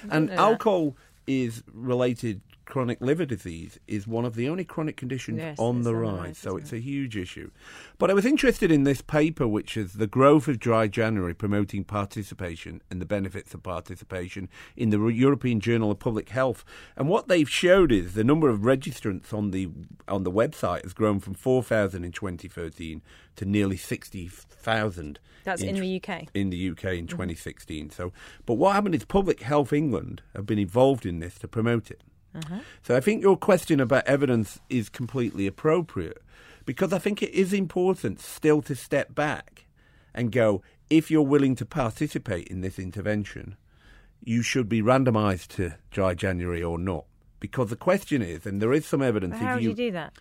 and 0.10 0.32
alcohol 0.32 0.96
is 1.28 1.64
related. 1.74 2.42
Chronic 2.72 3.02
liver 3.02 3.26
disease 3.26 3.82
is 3.86 4.08
one 4.08 4.24
of 4.24 4.36
the 4.36 4.48
only 4.48 4.64
chronic 4.64 4.96
conditions 4.96 5.40
Yes, 5.40 5.60
on 5.60 5.82
the 5.82 5.94
rise, 5.94 6.38
so 6.38 6.56
it's 6.56 6.72
a 6.72 6.80
huge 6.80 7.18
issue. 7.18 7.52
But 7.98 8.10
I 8.10 8.14
was 8.14 8.26
interested 8.26 8.72
in 8.72 8.86
this 8.86 9.02
paper, 9.02 9.46
which 9.46 9.76
is 9.76 9.96
the 9.96 10.08
growth 10.08 10.48
of 10.48 10.58
dry 10.58 10.88
January 10.88 11.34
promoting 11.34 11.84
participation 11.84 12.82
and 12.90 13.02
the 13.02 13.06
benefits 13.06 13.54
of 13.54 13.62
participation 13.62 14.48
in 14.78 14.90
the 14.90 15.06
European 15.06 15.60
Journal 15.60 15.92
of 15.92 16.00
Public 16.00 16.30
Health. 16.30 16.64
And 16.96 17.10
what 17.10 17.28
they've 17.28 17.50
showed 17.50 17.92
is 17.92 18.14
the 18.14 18.24
number 18.24 18.48
of 18.48 18.62
registrants 18.62 19.34
on 19.34 19.52
the 19.52 19.70
on 20.08 20.24
the 20.24 20.32
website 20.32 20.84
has 20.84 20.94
grown 20.94 21.20
from 21.20 21.34
four 21.34 21.64
thousand 21.64 22.06
in 22.06 22.14
2013 22.14 23.02
to 23.36 23.44
nearly 23.44 23.76
sixty 23.76 24.30
thousand. 24.30 25.20
That's 25.44 25.62
in 25.62 25.76
the 25.76 26.02
UK. 26.02 26.30
In 26.34 26.52
the 26.52 26.70
UK 26.70 26.86
in 26.86 26.92
mm-hmm. 27.00 27.08
2016. 27.08 27.90
So, 27.90 28.14
but 28.46 28.54
what 28.54 28.76
happened 28.76 28.96
is 28.96 29.04
Public 29.04 29.42
Health 29.42 29.74
England 29.74 30.22
have 30.34 30.46
been 30.46 30.60
involved 30.60 31.06
in 31.06 31.20
this 31.20 31.38
to 31.40 31.50
promote 31.50 31.92
it. 31.92 32.02
Uh-huh. 32.36 32.60
So 32.84 32.96
I 32.96 33.00
think 33.00 33.22
your 33.22 33.38
question 33.38 33.80
about 33.80 34.08
evidence 34.08 34.60
is 34.70 34.90
completely 34.90 35.48
appropriate 35.48 36.22
because 36.66 36.94
I 36.94 37.00
think 37.00 37.22
it 37.22 37.32
is 37.32 37.54
important 37.54 38.20
still 38.20 38.62
to 38.64 38.76
step 38.76 39.14
back 39.14 39.66
and 40.14 40.32
go, 40.32 40.62
if 40.90 41.10
you're 41.10 41.22
willing 41.22 41.56
to 41.56 41.66
participate 41.66 42.48
in 42.48 42.62
this 42.62 42.78
intervention, 42.78 43.56
you 44.24 44.42
should 44.42 44.70
be 44.70 44.82
randomised 44.82 45.48
to 45.56 45.74
dry 45.90 46.14
January 46.14 46.62
or 46.62 46.78
not. 46.78 47.06
Because 47.40 47.70
the 47.70 47.76
question 47.76 48.22
is, 48.22 48.46
and 48.46 48.62
there 48.62 48.74
is 48.74 48.86
some 48.86 49.02
evidence, 49.02 49.38
How 49.38 49.52
if 49.52 49.56
would 49.56 49.64
you 49.64 49.74
do 49.74 49.92
that? 49.92 50.14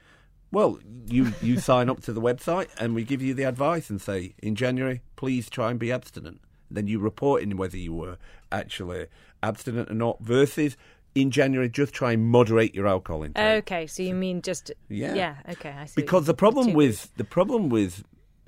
well, 0.50 0.78
you, 1.06 1.32
you 1.42 1.58
sign 1.58 1.90
up 1.90 2.00
to 2.02 2.12
the 2.12 2.20
website 2.20 2.68
and 2.78 2.94
we 2.94 3.04
give 3.04 3.20
you 3.20 3.34
the 3.34 3.42
advice 3.42 3.90
and 3.90 4.00
say, 4.00 4.34
in 4.38 4.54
January, 4.54 5.02
please 5.16 5.50
try 5.50 5.70
and 5.70 5.78
be 5.78 5.92
abstinent. 5.92 6.40
Then 6.70 6.86
you 6.86 7.00
report 7.00 7.42
in 7.42 7.56
whether 7.56 7.76
you 7.76 7.92
were 7.92 8.16
actually 8.52 9.06
abstinent 9.42 9.90
or 9.90 9.94
not, 9.94 10.20
versus 10.20 10.76
in 11.14 11.30
January, 11.30 11.68
just 11.68 11.92
try 11.92 12.12
and 12.12 12.24
moderate 12.24 12.74
your 12.74 12.86
alcohol 12.86 13.24
intake. 13.24 13.64
Okay, 13.64 13.86
so 13.86 14.02
you 14.02 14.14
mean 14.14 14.42
just 14.42 14.70
Yeah. 14.88 15.14
yeah? 15.14 15.36
Okay, 15.50 15.70
I 15.70 15.86
see. 15.86 16.00
because 16.00 16.26
the 16.26 16.34
problem 16.34 16.68
two 16.68 16.74
with 16.74 17.14
the 17.16 17.24
problem 17.24 17.68
with 17.68 18.04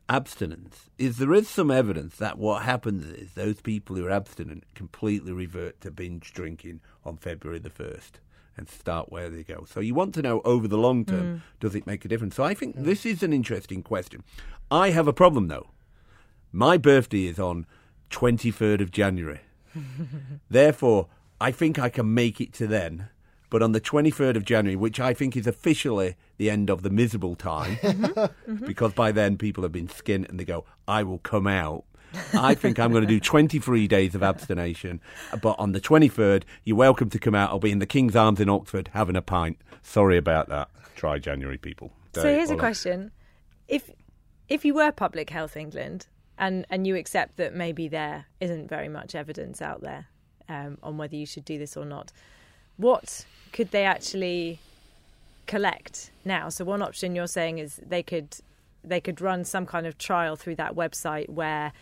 abstinence 0.08 0.90
is 0.98 1.16
there 1.16 1.32
is 1.32 1.48
some 1.48 1.70
evidence 1.70 2.16
that 2.16 2.38
what 2.38 2.62
happens 2.62 3.04
is 3.06 3.32
those 3.32 3.60
people 3.60 3.96
who 3.96 4.06
are 4.06 4.10
abstinent 4.10 4.64
completely 4.74 5.32
revert 5.32 5.80
to 5.80 5.90
binge 5.90 6.32
drinking 6.32 6.80
on 7.04 7.16
February 7.16 7.58
the 7.58 7.70
1st 7.70 8.12
and 8.56 8.68
start 8.68 9.10
where 9.10 9.30
they 9.30 9.42
go. 9.42 9.64
So 9.66 9.80
you 9.80 9.94
want 9.94 10.14
to 10.14 10.22
know 10.22 10.42
over 10.44 10.68
the 10.68 10.76
long 10.76 11.04
term, 11.04 11.36
mm. 11.36 11.40
does 11.60 11.74
it 11.74 11.86
make 11.86 12.04
a 12.04 12.08
difference? 12.08 12.36
So 12.36 12.44
I 12.44 12.52
think 12.52 12.76
mm. 12.76 12.84
this 12.84 13.06
is 13.06 13.22
an 13.22 13.32
interesting 13.32 13.82
question. 13.82 14.22
I 14.70 14.90
have 14.90 15.08
a 15.08 15.12
problem 15.12 15.48
though. 15.48 15.70
My 16.52 16.76
birthday 16.76 17.26
is 17.26 17.38
on 17.38 17.66
23rd 18.10 18.82
of 18.82 18.90
January. 18.90 19.40
Therefore, 20.50 21.08
I 21.42 21.50
think 21.50 21.76
I 21.76 21.88
can 21.88 22.14
make 22.14 22.40
it 22.40 22.52
to 22.54 22.68
then. 22.68 23.08
But 23.50 23.62
on 23.62 23.72
the 23.72 23.80
23rd 23.80 24.36
of 24.36 24.44
January, 24.44 24.76
which 24.76 25.00
I 25.00 25.12
think 25.12 25.36
is 25.36 25.48
officially 25.48 26.14
the 26.38 26.48
end 26.48 26.70
of 26.70 26.82
the 26.82 26.88
miserable 26.88 27.34
time, 27.34 27.76
mm-hmm. 27.82 28.04
Mm-hmm. 28.04 28.64
because 28.64 28.92
by 28.92 29.10
then 29.10 29.36
people 29.36 29.64
have 29.64 29.72
been 29.72 29.88
skinned 29.88 30.26
and 30.30 30.38
they 30.38 30.44
go, 30.44 30.64
I 30.86 31.02
will 31.02 31.18
come 31.18 31.48
out. 31.48 31.84
I 32.32 32.54
think 32.54 32.78
I'm 32.78 32.92
going 32.92 33.02
to 33.02 33.08
do 33.08 33.18
23 33.18 33.88
days 33.88 34.14
of 34.14 34.22
abstination. 34.22 35.00
But 35.42 35.58
on 35.58 35.72
the 35.72 35.80
23rd, 35.80 36.44
you're 36.62 36.76
welcome 36.76 37.10
to 37.10 37.18
come 37.18 37.34
out. 37.34 37.50
I'll 37.50 37.58
be 37.58 37.72
in 37.72 37.80
the 37.80 37.86
King's 37.86 38.14
Arms 38.14 38.38
in 38.38 38.48
Oxford 38.48 38.90
having 38.92 39.16
a 39.16 39.22
pint. 39.22 39.60
Sorry 39.82 40.16
about 40.16 40.48
that. 40.48 40.68
Try 40.94 41.18
January, 41.18 41.58
people. 41.58 41.90
So 42.14 42.22
Don't 42.22 42.34
here's 42.34 42.50
a 42.50 42.52
bother. 42.52 42.60
question: 42.60 43.10
If 43.66 43.90
if 44.48 44.64
you 44.64 44.74
were 44.74 44.92
Public 44.92 45.30
Health 45.30 45.56
England 45.56 46.06
and 46.38 46.66
and 46.70 46.86
you 46.86 46.94
accept 46.96 47.38
that 47.38 47.54
maybe 47.54 47.88
there 47.88 48.26
isn't 48.40 48.68
very 48.68 48.88
much 48.88 49.14
evidence 49.14 49.60
out 49.60 49.80
there 49.80 50.06
um, 50.48 50.78
on 50.82 50.96
whether 50.96 51.16
you 51.16 51.26
should 51.26 51.44
do 51.44 51.58
this 51.58 51.76
or 51.76 51.84
not, 51.84 52.12
what 52.76 53.24
could 53.52 53.70
they 53.70 53.84
actually 53.84 54.58
collect 55.46 56.10
now? 56.24 56.48
So 56.48 56.64
one 56.64 56.82
option 56.82 57.14
you're 57.14 57.26
saying 57.26 57.58
is 57.58 57.80
they 57.86 58.02
could 58.02 58.36
they 58.84 59.00
could 59.00 59.20
run 59.20 59.44
some 59.44 59.64
kind 59.64 59.86
of 59.86 59.96
trial 59.96 60.34
through 60.34 60.56
that 60.56 60.74
website 60.74 61.28
where 61.28 61.72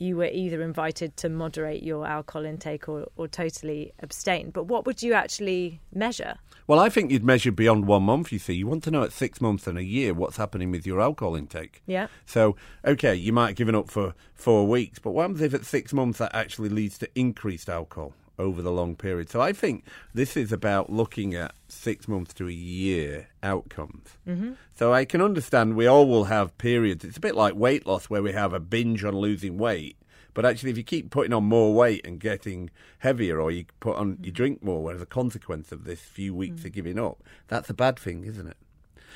you 0.00 0.16
were 0.16 0.30
either 0.32 0.62
invited 0.62 1.16
to 1.18 1.28
moderate 1.28 1.82
your 1.82 2.06
alcohol 2.06 2.44
intake 2.44 2.88
or, 2.88 3.06
or 3.16 3.28
totally 3.28 3.92
abstain. 4.00 4.50
But 4.50 4.64
what 4.64 4.86
would 4.86 5.02
you 5.02 5.14
actually 5.14 5.80
measure? 5.92 6.36
Well, 6.66 6.78
I 6.78 6.88
think 6.88 7.10
you'd 7.10 7.24
measure 7.24 7.50
beyond 7.50 7.86
one 7.86 8.02
month, 8.02 8.30
you 8.30 8.38
see. 8.38 8.54
You 8.54 8.66
want 8.66 8.84
to 8.84 8.90
know 8.90 9.02
at 9.02 9.12
six 9.12 9.40
months 9.40 9.66
and 9.66 9.78
a 9.78 9.84
year 9.84 10.12
what's 10.14 10.36
happening 10.36 10.70
with 10.70 10.86
your 10.86 11.00
alcohol 11.00 11.34
intake. 11.34 11.82
Yeah. 11.86 12.08
So, 12.26 12.56
okay, 12.84 13.14
you 13.14 13.32
might 13.32 13.48
have 13.48 13.56
given 13.56 13.74
up 13.74 13.90
for 13.90 14.14
four 14.34 14.66
weeks, 14.66 14.98
but 14.98 15.12
what 15.12 15.22
happens 15.22 15.40
if 15.40 15.54
at 15.54 15.64
six 15.64 15.92
months 15.92 16.18
that 16.18 16.34
actually 16.34 16.68
leads 16.68 16.98
to 16.98 17.08
increased 17.18 17.68
alcohol 17.68 18.12
over 18.38 18.62
the 18.62 18.72
long 18.72 18.96
period? 18.96 19.30
So 19.30 19.40
I 19.40 19.52
think 19.52 19.84
this 20.14 20.36
is 20.36 20.52
about 20.52 20.90
looking 20.90 21.34
at 21.34 21.54
six 21.68 22.08
months 22.08 22.32
to 22.34 22.48
a 22.48 22.52
year 22.52 23.28
outcomes. 23.42 24.16
Mm-hmm. 24.26 24.52
So 24.74 24.92
I 24.92 25.04
can 25.04 25.20
understand 25.20 25.76
we 25.76 25.86
all 25.86 26.08
will 26.08 26.24
have 26.24 26.56
periods. 26.58 27.04
It's 27.04 27.16
a 27.16 27.20
bit 27.20 27.34
like 27.34 27.54
weight 27.54 27.86
loss 27.86 28.06
where 28.06 28.22
we 28.22 28.32
have 28.32 28.52
a 28.52 28.60
binge 28.60 29.04
on 29.04 29.16
losing 29.16 29.58
weight. 29.58 29.96
But 30.34 30.46
actually, 30.46 30.70
if 30.70 30.76
you 30.76 30.84
keep 30.84 31.10
putting 31.10 31.32
on 31.32 31.44
more 31.44 31.74
weight 31.74 32.06
and 32.06 32.20
getting 32.20 32.70
heavier, 32.98 33.40
or 33.40 33.50
you 33.50 33.64
put 33.80 33.96
on 33.96 34.18
you 34.22 34.30
drink 34.30 34.62
more 34.62 34.92
as 34.92 35.02
a 35.02 35.06
consequence 35.06 35.72
of 35.72 35.82
this 35.82 36.00
few 36.00 36.32
weeks 36.32 36.64
of 36.64 36.70
giving 36.70 36.96
up, 36.96 37.24
that's 37.48 37.70
a 37.70 37.74
bad 37.74 37.98
thing, 37.98 38.24
isn't 38.24 38.46
it? 38.46 38.56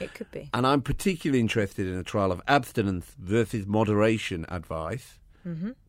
It 0.00 0.14
could 0.14 0.30
be. 0.32 0.50
And 0.52 0.66
I'm 0.66 0.82
particularly 0.82 1.38
interested 1.38 1.86
in 1.86 1.94
a 1.94 2.02
trial 2.02 2.32
of 2.32 2.42
abstinence 2.48 3.14
versus 3.18 3.66
moderation 3.66 4.44
advice 4.48 5.20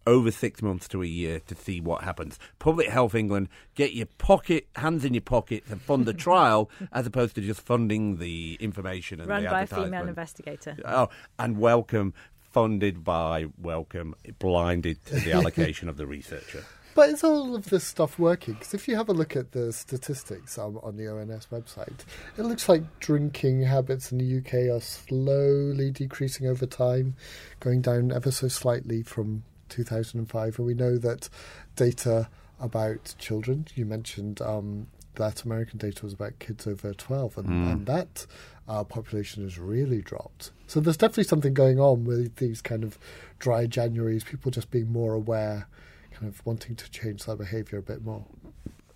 over 0.05 0.31
six 0.31 0.61
months 0.61 0.87
to 0.89 1.01
a 1.01 1.05
year 1.05 1.39
to 1.47 1.55
see 1.55 1.79
what 1.79 2.03
happens. 2.03 2.39
Public 2.59 2.89
Health 2.89 3.15
England, 3.15 3.49
get 3.75 3.93
your 3.93 4.07
pocket 4.17 4.67
hands 4.75 5.05
in 5.05 5.13
your 5.13 5.21
pockets 5.21 5.69
and 5.71 5.81
fund 5.81 6.05
the 6.05 6.13
trial 6.13 6.69
as 6.91 7.05
opposed 7.05 7.35
to 7.35 7.41
just 7.41 7.61
funding 7.61 8.17
the 8.17 8.57
information 8.59 9.19
and 9.19 9.29
Run 9.29 9.43
the 9.43 9.49
by 9.49 9.61
a 9.61 9.67
female 9.67 10.07
investigator. 10.07 10.75
Oh, 10.85 11.09
and 11.39 11.57
welcome, 11.57 12.13
funded 12.51 13.03
by 13.03 13.47
Wellcome, 13.57 14.15
blinded 14.39 15.03
to 15.05 15.15
the 15.15 15.33
allocation 15.33 15.89
of 15.89 15.97
the 15.97 16.05
researcher. 16.05 16.63
But 16.95 17.09
is 17.09 17.23
all 17.23 17.55
of 17.55 17.71
this 17.71 17.83
stuff 17.83 18.19
working? 18.19 18.53
Because 18.53 18.75
if 18.75 18.87
you 18.87 18.95
have 18.95 19.09
a 19.09 19.13
look 19.13 19.35
at 19.35 19.51
the 19.51 19.73
statistics 19.73 20.59
um, 20.59 20.79
on 20.83 20.95
the 20.95 21.07
ONS 21.07 21.47
website, 21.51 22.05
it 22.37 22.43
looks 22.43 22.69
like 22.69 22.99
drinking 22.99 23.63
habits 23.63 24.11
in 24.11 24.19
the 24.19 24.37
UK 24.37 24.75
are 24.75 24.79
slowly 24.79 25.89
decreasing 25.89 26.45
over 26.45 26.67
time, 26.67 27.15
going 27.59 27.81
down 27.81 28.11
ever 28.11 28.29
so 28.29 28.47
slightly 28.47 29.01
from 29.01 29.43
2005. 29.73 30.57
And 30.57 30.67
we 30.67 30.73
know 30.73 30.97
that 30.97 31.29
data 31.75 32.29
about 32.59 33.15
children, 33.19 33.67
you 33.75 33.85
mentioned 33.85 34.41
um, 34.41 34.87
that 35.15 35.43
American 35.43 35.77
data 35.77 36.03
was 36.03 36.13
about 36.13 36.39
kids 36.39 36.65
over 36.65 36.93
12, 36.93 37.37
and, 37.37 37.47
and 37.47 37.85
that 37.85 38.25
our 38.67 38.85
population 38.85 39.43
has 39.43 39.59
really 39.59 40.01
dropped. 40.01 40.51
So 40.67 40.79
there's 40.79 40.97
definitely 40.97 41.25
something 41.25 41.53
going 41.53 41.79
on 41.79 42.05
with 42.05 42.37
these 42.37 42.61
kind 42.61 42.83
of 42.83 42.97
dry 43.39 43.67
Januaries, 43.67 44.25
people 44.25 44.51
just 44.51 44.71
being 44.71 44.91
more 44.91 45.13
aware, 45.13 45.67
kind 46.13 46.27
of 46.27 46.45
wanting 46.45 46.75
to 46.75 46.89
change 46.89 47.25
their 47.25 47.35
behaviour 47.35 47.79
a 47.79 47.81
bit 47.81 48.03
more. 48.03 48.25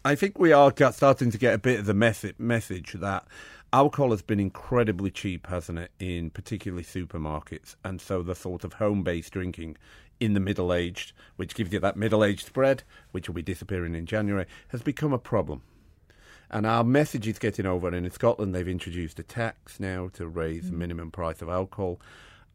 I 0.06 0.16
think 0.16 0.40
we 0.40 0.54
are 0.54 0.74
starting 0.94 1.32
to 1.32 1.38
get 1.38 1.54
a 1.54 1.58
bit 1.58 1.80
of 1.82 1.86
the 1.86 1.94
message 1.94 2.94
that 2.94 3.26
alcohol 3.74 4.12
has 4.12 4.22
been 4.22 4.40
incredibly 4.40 5.12
cheap, 5.12 5.48
hasn't 5.48 5.80
it, 5.80 5.92
in 6.00 6.30
particularly 6.30 6.84
supermarkets, 6.84 7.76
and 7.84 8.00
so 8.00 8.24
the 8.24 8.36
sort 8.36 8.64
of 8.64 8.74
home-based 8.74 9.34
drinking 9.34 9.76
in 10.20 10.34
the 10.34 10.40
middle-aged, 10.40 11.14
which 11.36 11.56
gives 11.56 11.72
you 11.72 11.80
that 11.80 11.98
middle-aged 11.98 12.46
spread, 12.46 12.84
which 13.12 13.28
will 13.28 13.36
be 13.36 13.42
disappearing 13.42 13.96
in 13.96 14.06
January, 14.06 14.46
has 14.70 14.82
become 14.82 15.14
a 15.14 15.20
problem. 15.20 15.62
And 16.50 16.66
our 16.66 16.84
message 16.84 17.28
is 17.28 17.40
getting 17.40 17.66
over. 17.66 17.88
And 17.88 18.06
in 18.06 18.12
Scotland, 18.12 18.56
they've 18.56 18.68
introduced 18.68 19.20
a 19.20 19.24
tax 19.24 19.80
now 19.80 20.10
to 20.14 20.28
raise 20.28 20.66
mm. 20.66 20.72
the 20.72 20.78
minimum 20.78 21.12
price 21.12 21.42
of 21.42 21.50
alcohol. 21.50 22.00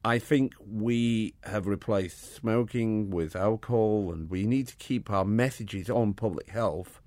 I 0.05 0.19
think 0.19 0.55
we 0.67 1.35
have 1.45 1.67
replaced 1.67 2.35
smoking 2.35 3.11
with 3.11 3.37
alcohol, 3.37 4.11
and 4.13 4.31
we 4.31 4.47
need 4.47 4.69
to 4.69 4.77
keep 4.77 5.11
our 5.11 5.25
messages 5.25 5.89
on 5.89 6.15
public 6.15 6.49
health 6.49 7.01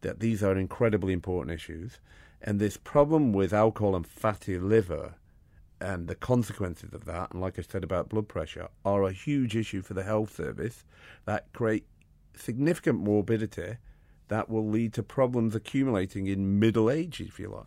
that 0.00 0.20
these 0.20 0.42
are 0.42 0.56
incredibly 0.56 1.12
important 1.12 1.54
issues. 1.54 2.00
And 2.42 2.60
this 2.60 2.76
problem 2.76 3.32
with 3.32 3.52
alcohol 3.52 3.96
and 3.96 4.06
fatty 4.06 4.58
liver 4.58 5.14
and 5.80 6.08
the 6.08 6.14
consequences 6.14 6.92
of 6.92 7.04
that, 7.04 7.30
and 7.32 7.40
like 7.40 7.58
I 7.58 7.62
said 7.62 7.84
about 7.84 8.08
blood 8.08 8.28
pressure, 8.28 8.68
are 8.84 9.04
a 9.04 9.12
huge 9.12 9.56
issue 9.56 9.82
for 9.82 9.94
the 9.94 10.02
health 10.02 10.34
service 10.34 10.84
that 11.24 11.52
create 11.52 11.86
significant 12.34 13.00
morbidity 13.00 13.76
that 14.28 14.48
will 14.48 14.66
lead 14.66 14.92
to 14.94 15.02
problems 15.02 15.54
accumulating 15.54 16.26
in 16.26 16.58
middle 16.58 16.90
age, 16.90 17.20
if 17.20 17.38
you 17.38 17.48
like. 17.48 17.66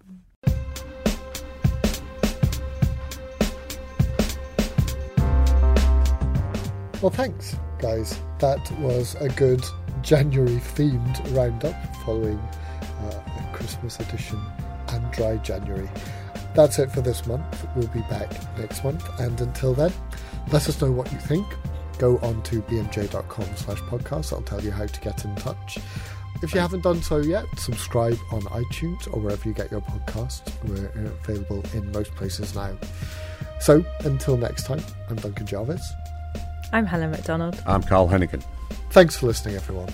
Well, 7.02 7.10
thanks, 7.10 7.56
guys. 7.80 8.20
That 8.40 8.72
was 8.80 9.16
a 9.16 9.28
good 9.30 9.64
January 10.04 10.58
themed 10.58 11.36
roundup 11.36 11.76
following 12.06 12.38
uh, 12.38 13.24
a 13.26 13.50
Christmas 13.54 14.00
edition 14.00 14.40
and 14.90 15.12
dry 15.12 15.38
January. 15.38 15.90
That's 16.54 16.80
it 16.80 16.92
for 16.92 17.02
this 17.02 17.26
month. 17.26 17.68
We'll 17.76 17.88
be 17.88 18.02
back 18.02 18.30
next 18.58 18.84
month. 18.84 19.08
And 19.20 19.40
until 19.40 19.74
then, 19.74 19.94
let 20.52 20.68
us 20.68 20.82
know 20.82 20.92
what 20.92 21.12
you 21.12 21.18
think. 21.20 21.46
Go 21.98 22.18
on 22.20 22.42
to 22.44 22.62
bmj.com 22.64 23.46
slash 23.56 23.80
podcast. 23.82 24.34
I'll 24.34 24.42
tell 24.42 24.62
you 24.62 24.72
how 24.72 24.86
to 24.86 25.02
get 25.02 25.24
in 25.24 25.36
touch. 25.36 25.78
If 26.42 26.56
you 26.56 26.60
haven't 26.60 26.84
done 26.84 27.02
so 27.04 27.18
yet, 27.18 27.46
subscribe 27.58 28.18
on 28.32 28.42
iTunes 28.44 29.08
or 29.14 29.20
wherever 29.20 29.48
you 29.48 29.54
get 29.54 29.70
your 29.70 29.82
podcasts. 29.82 30.42
We're 30.68 30.88
available 31.06 31.64
in 31.74 31.92
most 31.92 32.16
places 32.16 32.56
now. 32.56 32.76
So 33.60 33.86
until 34.00 34.38
next 34.38 34.66
time, 34.66 34.82
I'm 35.10 35.18
Duncan 35.18 35.46
Jarvies. 35.46 35.84
I'm 36.74 36.86
Helen 36.86 37.12
Macdonald. 37.12 37.62
I'm 37.68 37.84
Carl 37.84 38.08
Heneghan. 38.08 38.44
Thanks 38.90 39.16
for 39.16 39.28
listening, 39.28 39.56
everyone. 39.56 39.94